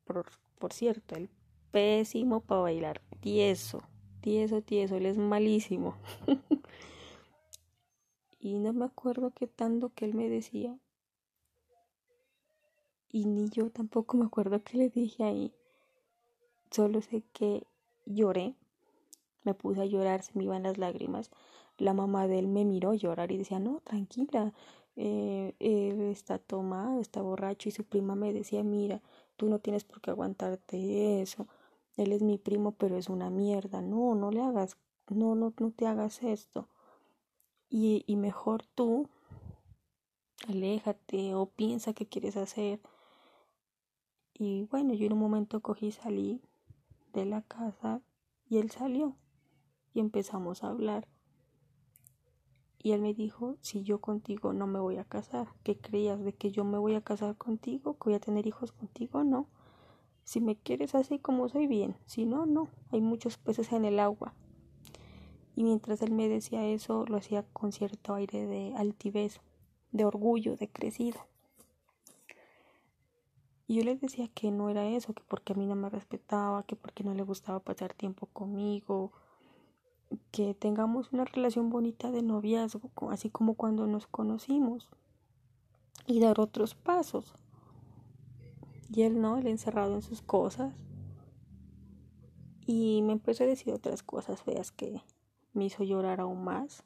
Por, 0.04 0.26
por 0.58 0.72
cierto, 0.72 1.16
el 1.16 1.30
pésimo 1.70 2.40
para 2.40 2.62
bailar. 2.62 3.00
Tieso, 3.20 3.82
tieso, 4.20 4.62
tieso. 4.62 4.96
Él 4.96 5.06
es 5.06 5.18
malísimo. 5.18 5.96
y 8.40 8.58
no 8.58 8.72
me 8.72 8.86
acuerdo 8.86 9.32
qué 9.32 9.46
tanto 9.46 9.92
que 9.94 10.04
él 10.04 10.14
me 10.14 10.28
decía. 10.28 10.76
Y 13.12 13.26
ni 13.26 13.50
yo 13.50 13.70
tampoco 13.70 14.16
me 14.16 14.24
acuerdo 14.24 14.62
qué 14.62 14.78
le 14.78 14.88
dije 14.88 15.24
ahí. 15.24 15.52
Solo 16.70 17.02
sé 17.02 17.24
que 17.32 17.66
lloré. 18.06 18.54
Me 19.42 19.54
puse 19.54 19.80
a 19.80 19.86
llorar, 19.86 20.22
se 20.22 20.32
me 20.34 20.44
iban 20.44 20.62
las 20.62 20.78
lágrimas. 20.78 21.30
La 21.76 21.92
mamá 21.92 22.28
de 22.28 22.38
él 22.38 22.46
me 22.46 22.64
miró 22.64 22.94
llorar 22.94 23.32
y 23.32 23.38
decía, 23.38 23.58
no, 23.58 23.80
tranquila, 23.80 24.52
eh, 24.96 25.54
él 25.58 26.00
está 26.02 26.38
tomado, 26.38 27.00
está 27.00 27.22
borracho. 27.22 27.68
Y 27.68 27.72
su 27.72 27.84
prima 27.84 28.14
me 28.14 28.32
decía, 28.32 28.62
mira, 28.62 29.02
tú 29.36 29.48
no 29.48 29.58
tienes 29.58 29.84
por 29.84 30.00
qué 30.00 30.10
aguantarte 30.10 31.22
eso 31.22 31.46
él 31.96 32.12
es 32.12 32.22
mi 32.22 32.38
primo, 32.38 32.72
pero 32.72 32.96
es 32.96 33.08
una 33.08 33.30
mierda. 33.30 33.82
No, 33.82 34.14
no 34.14 34.30
le 34.30 34.40
hagas, 34.40 34.76
no, 35.08 35.34
no, 35.34 35.52
no 35.58 35.70
te 35.70 35.86
hagas 35.86 36.22
esto. 36.22 36.68
Y, 37.68 38.04
y 38.06 38.16
mejor 38.16 38.64
tú, 38.74 39.08
aléjate 40.48 41.34
o 41.34 41.46
piensa 41.46 41.92
qué 41.92 42.06
quieres 42.06 42.36
hacer. 42.36 42.80
Y 44.34 44.64
bueno, 44.64 44.94
yo 44.94 45.06
en 45.06 45.12
un 45.12 45.18
momento 45.18 45.60
cogí, 45.60 45.92
salí 45.92 46.40
de 47.12 47.26
la 47.26 47.42
casa 47.42 48.00
y 48.48 48.58
él 48.58 48.70
salió 48.70 49.16
y 49.92 50.00
empezamos 50.00 50.64
a 50.64 50.68
hablar. 50.68 51.06
Y 52.82 52.92
él 52.92 53.02
me 53.02 53.12
dijo, 53.12 53.56
si 53.60 53.82
yo 53.82 54.00
contigo 54.00 54.54
no 54.54 54.66
me 54.66 54.80
voy 54.80 54.96
a 54.96 55.04
casar, 55.04 55.48
¿qué 55.62 55.76
creías 55.76 56.24
de 56.24 56.32
que 56.32 56.50
yo 56.50 56.64
me 56.64 56.78
voy 56.78 56.94
a 56.94 57.02
casar 57.02 57.36
contigo, 57.36 57.94
que 57.98 58.04
voy 58.06 58.14
a 58.14 58.20
tener 58.20 58.46
hijos 58.46 58.72
contigo? 58.72 59.22
No. 59.22 59.48
Si 60.24 60.40
me 60.40 60.56
quieres 60.56 60.94
así 60.94 61.18
como 61.18 61.48
soy 61.50 61.66
bien, 61.66 61.96
si 62.06 62.24
no, 62.24 62.46
no, 62.46 62.68
hay 62.90 63.02
muchos 63.02 63.36
peces 63.36 63.72
en 63.72 63.84
el 63.84 63.98
agua. 63.98 64.34
Y 65.56 65.64
mientras 65.64 66.00
él 66.00 66.12
me 66.12 66.28
decía 66.28 66.66
eso, 66.66 67.04
lo 67.06 67.18
hacía 67.18 67.42
con 67.52 67.72
cierto 67.72 68.14
aire 68.14 68.46
de 68.46 68.74
altivez, 68.74 69.40
de 69.92 70.06
orgullo, 70.06 70.56
de 70.56 70.68
crecido. 70.68 71.20
Y 73.66 73.76
yo 73.76 73.84
le 73.84 73.96
decía 73.96 74.28
que 74.28 74.50
no 74.50 74.70
era 74.70 74.88
eso, 74.88 75.12
que 75.12 75.22
porque 75.28 75.52
a 75.52 75.56
mí 75.56 75.66
no 75.66 75.74
me 75.74 75.90
respetaba, 75.90 76.62
que 76.62 76.76
porque 76.76 77.04
no 77.04 77.12
le 77.12 77.24
gustaba 77.24 77.60
pasar 77.60 77.92
tiempo 77.92 78.26
conmigo, 78.26 79.12
que 80.30 80.54
tengamos 80.54 81.12
una 81.12 81.24
relación 81.24 81.70
bonita 81.70 82.10
de 82.10 82.22
noviazgo, 82.22 82.90
así 83.10 83.30
como 83.30 83.54
cuando 83.54 83.86
nos 83.86 84.06
conocimos, 84.06 84.88
y 86.06 86.20
dar 86.20 86.40
otros 86.40 86.74
pasos. 86.74 87.34
Y 88.92 89.02
él 89.02 89.20
no, 89.20 89.38
él 89.38 89.46
encerrado 89.46 89.94
en 89.94 90.02
sus 90.02 90.22
cosas. 90.22 90.74
Y 92.66 93.02
me 93.02 93.12
empezó 93.12 93.44
a 93.44 93.46
decir 93.46 93.72
otras 93.72 94.02
cosas 94.02 94.42
feas 94.42 94.72
que 94.72 95.02
me 95.52 95.64
hizo 95.64 95.84
llorar 95.84 96.20
aún 96.20 96.42
más. 96.42 96.84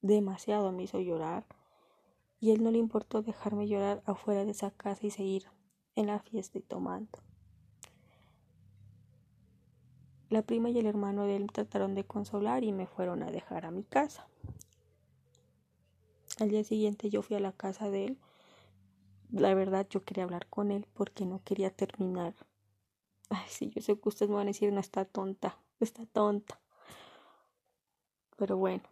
Demasiado 0.00 0.72
me 0.72 0.84
hizo 0.84 0.98
llorar. 1.00 1.46
Y 2.40 2.52
él 2.52 2.62
no 2.62 2.70
le 2.70 2.78
importó 2.78 3.22
dejarme 3.22 3.68
llorar 3.68 4.02
afuera 4.06 4.44
de 4.44 4.50
esa 4.52 4.70
casa 4.70 5.06
y 5.06 5.10
seguir 5.10 5.44
en 5.94 6.06
la 6.06 6.20
fiesta 6.20 6.58
y 6.58 6.62
tomando. 6.62 7.25
La 10.28 10.42
prima 10.42 10.70
y 10.70 10.78
el 10.78 10.86
hermano 10.86 11.24
de 11.24 11.36
él 11.36 11.50
trataron 11.52 11.94
de 11.94 12.04
consolar 12.04 12.64
y 12.64 12.72
me 12.72 12.86
fueron 12.86 13.22
a 13.22 13.30
dejar 13.30 13.64
a 13.64 13.70
mi 13.70 13.84
casa. 13.84 14.26
Al 16.38 16.50
día 16.50 16.64
siguiente 16.64 17.10
yo 17.10 17.22
fui 17.22 17.36
a 17.36 17.40
la 17.40 17.52
casa 17.52 17.90
de 17.90 18.06
él 18.06 18.18
la 19.30 19.54
verdad 19.54 19.86
yo 19.88 20.04
quería 20.04 20.24
hablar 20.24 20.46
con 20.48 20.70
él 20.70 20.86
porque 20.94 21.26
no 21.26 21.42
quería 21.44 21.70
terminar. 21.70 22.34
Ay, 23.28 23.46
sí, 23.48 23.72
yo 23.74 23.82
sé 23.82 23.98
que 23.98 24.08
ustedes 24.08 24.30
me 24.30 24.36
van 24.36 24.46
a 24.46 24.50
decir, 24.50 24.72
no 24.72 24.80
está 24.80 25.04
tonta, 25.04 25.58
está 25.80 26.06
tonta. 26.06 26.60
Pero 28.36 28.56
bueno, 28.56 28.84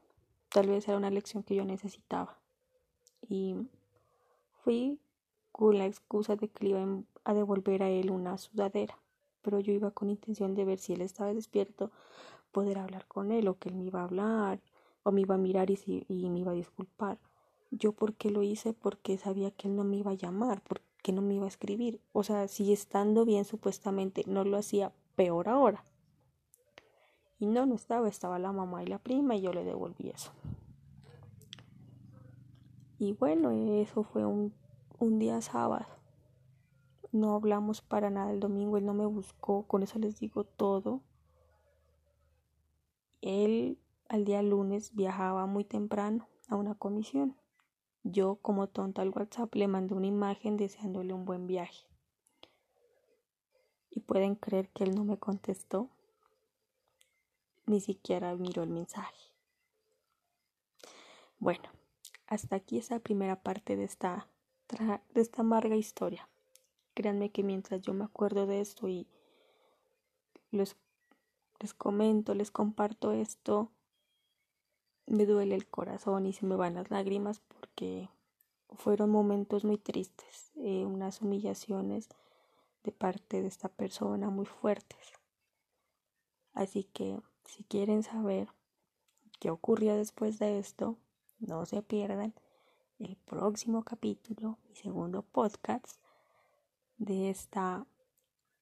tal 0.49 0.69
vez 0.69 0.89
era 0.89 0.97
una 0.97 1.11
lección 1.11 1.43
que 1.43 1.55
yo 1.55 1.65
necesitaba. 1.65 2.39
Y 3.29 3.55
fui 4.65 4.99
con 5.53 5.79
la 5.79 5.87
excusa 5.87 6.37
de 6.37 6.49
que 6.49 6.65
le 6.65 6.71
iba 6.71 7.03
a 7.25 7.35
devolver 7.35 7.83
a 7.83 7.91
él 7.91 8.11
una 8.11 8.39
sudadera. 8.39 8.99
Pero 9.45 9.61
yo 9.61 9.73
iba 9.73 9.93
con 9.93 10.11
intención 10.11 10.55
de 10.57 10.65
ver 10.65 10.79
si 10.79 10.95
él 10.95 11.03
estaba 11.03 11.33
despierto, 11.33 11.93
poder 12.51 12.79
hablar 12.79 13.07
con 13.07 13.31
él, 13.31 13.47
o 13.47 13.59
que 13.59 13.69
él 13.69 13.77
me 13.77 13.85
iba 13.85 14.01
a 14.01 14.05
hablar, 14.05 14.61
o 15.03 15.13
me 15.13 15.21
iba 15.21 15.37
a 15.37 15.39
mirar 15.39 15.71
y, 15.71 15.79
y 16.09 16.31
me 16.31 16.41
iba 16.41 16.53
a 16.53 16.57
disculpar. 16.57 17.19
Yo 17.71 17.93
por 17.93 18.15
qué 18.15 18.31
lo 18.31 18.43
hice 18.43 18.73
porque 18.73 19.19
sabía 19.19 19.51
que 19.51 19.69
él 19.69 19.77
no 19.77 19.85
me 19.85 19.99
iba 19.99 20.13
a 20.13 20.15
llamar, 20.15 20.63
porque 20.63 21.13
no 21.13 21.21
me 21.23 21.35
iba 21.35 21.45
a 21.45 21.49
escribir. 21.49 22.01
O 22.13 22.23
sea, 22.25 22.49
si 22.49 22.73
estando 22.73 23.25
bien 23.25 23.45
supuestamente 23.45 24.25
no 24.27 24.45
lo 24.45 24.57
hacía, 24.57 24.93
peor 25.15 25.49
ahora. 25.49 25.85
Y 27.39 27.47
no, 27.47 27.67
no 27.67 27.75
estaba, 27.75 28.09
estaba 28.09 28.39
la 28.39 28.53
mamá 28.53 28.83
y 28.83 28.87
la 28.87 28.99
prima 28.99 29.37
y 29.37 29.43
yo 29.43 29.53
le 29.53 29.65
devolví 29.65 30.09
eso. 30.09 30.33
Y 32.99 33.13
bueno, 33.13 33.51
eso 33.51 34.05
fue 34.05 34.25
un, 34.25 34.55
un 34.99 35.19
día 35.19 35.41
sábado. 35.43 35.85
No 37.15 37.37
hablamos 37.37 37.81
para 37.81 38.11
nada 38.11 38.33
el 38.33 38.41
domingo, 38.41 38.77
él 38.77 38.85
no 38.85 38.93
me 38.93 39.07
buscó, 39.07 39.69
con 39.69 39.85
eso 39.85 40.01
les 40.01 40.19
digo 40.19 40.43
todo. 40.43 41.01
Él 43.21 43.79
al 44.09 44.25
día 44.25 44.43
lunes 44.43 44.97
viajaba 44.97 45.47
muy 45.47 45.63
temprano 45.63 46.27
a 46.49 46.57
una 46.57 46.75
comisión. 46.75 47.37
Yo, 48.03 48.41
como 48.43 48.67
tonta 48.67 49.03
al 49.03 49.11
WhatsApp, 49.11 49.55
le 49.55 49.69
mandé 49.69 49.95
una 49.95 50.09
imagen 50.09 50.57
deseándole 50.57 51.15
un 51.15 51.25
buen 51.25 51.47
viaje. 51.47 51.87
Y 53.91 54.01
pueden 54.01 54.35
creer 54.35 54.69
que 54.71 54.83
él 54.83 54.97
no 54.97 55.05
me 55.05 55.17
contestó. 55.17 55.91
Ni 57.65 57.81
siquiera 57.81 58.35
miró 58.35 58.65
el 58.65 58.71
mensaje. 58.71 59.31
Bueno, 61.39 61.69
hasta 62.27 62.57
aquí 62.57 62.79
esa 62.79 62.99
primera 62.99 63.41
parte 63.41 63.77
de 63.77 63.85
esta, 63.85 64.27
de 65.15 65.21
esta 65.21 65.43
amarga 65.43 65.77
historia. 65.77 66.29
Créanme 66.95 67.31
que 67.31 67.43
mientras 67.43 67.83
yo 67.83 67.93
me 67.93 68.05
acuerdo 68.05 68.47
de 68.47 68.61
esto 68.61 68.89
y 68.89 69.07
les 70.51 70.77
comento, 71.77 72.35
les 72.35 72.51
comparto 72.51 73.13
esto, 73.13 73.71
me 75.07 75.27
duele 75.27 75.55
el 75.55 75.67
corazón 75.67 76.27
y 76.27 76.33
se 76.33 76.47
me 76.47 76.57
van 76.57 76.75
las 76.75 76.91
lágrimas 76.91 77.41
porque 77.41 78.09
fueron 78.71 79.11
momentos 79.11 79.65
muy 79.65 79.79
tristes, 79.79 80.53
eh, 80.57 80.85
unas 80.85 81.21
humillaciones 81.21 82.09
de 82.83 82.93
parte 82.93 83.43
de 83.43 83.49
esta 83.49 83.69
persona 83.69 84.31
muy 84.31 84.47
fuertes. 84.47 85.13
Así 86.53 86.85
que 86.85 87.21
si 87.45 87.65
quieren 87.65 88.03
saber 88.03 88.49
qué 89.41 89.51
ocurrió 89.51 89.97
después 89.97 90.39
de 90.39 90.59
esto, 90.59 90.97
no 91.39 91.67
se 91.67 91.83
pierdan 91.83 92.35
el 92.99 93.17
próximo 93.17 93.83
capítulo, 93.83 94.59
mi 94.69 94.77
segundo 94.77 95.23
podcast 95.23 96.04
de 96.99 97.31
esta 97.31 97.87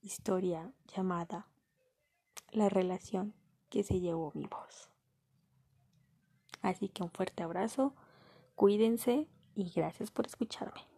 historia 0.01 0.73
llamada 0.95 1.49
La 2.51 2.69
relación 2.69 3.35
que 3.69 3.83
se 3.83 4.01
llevó 4.01 4.33
mi 4.35 4.47
voz. 4.47 4.91
Así 6.61 6.89
que 6.89 7.03
un 7.03 7.11
fuerte 7.11 7.43
abrazo, 7.43 7.95
cuídense 8.55 9.27
y 9.55 9.71
gracias 9.71 10.11
por 10.11 10.27
escucharme. 10.27 10.92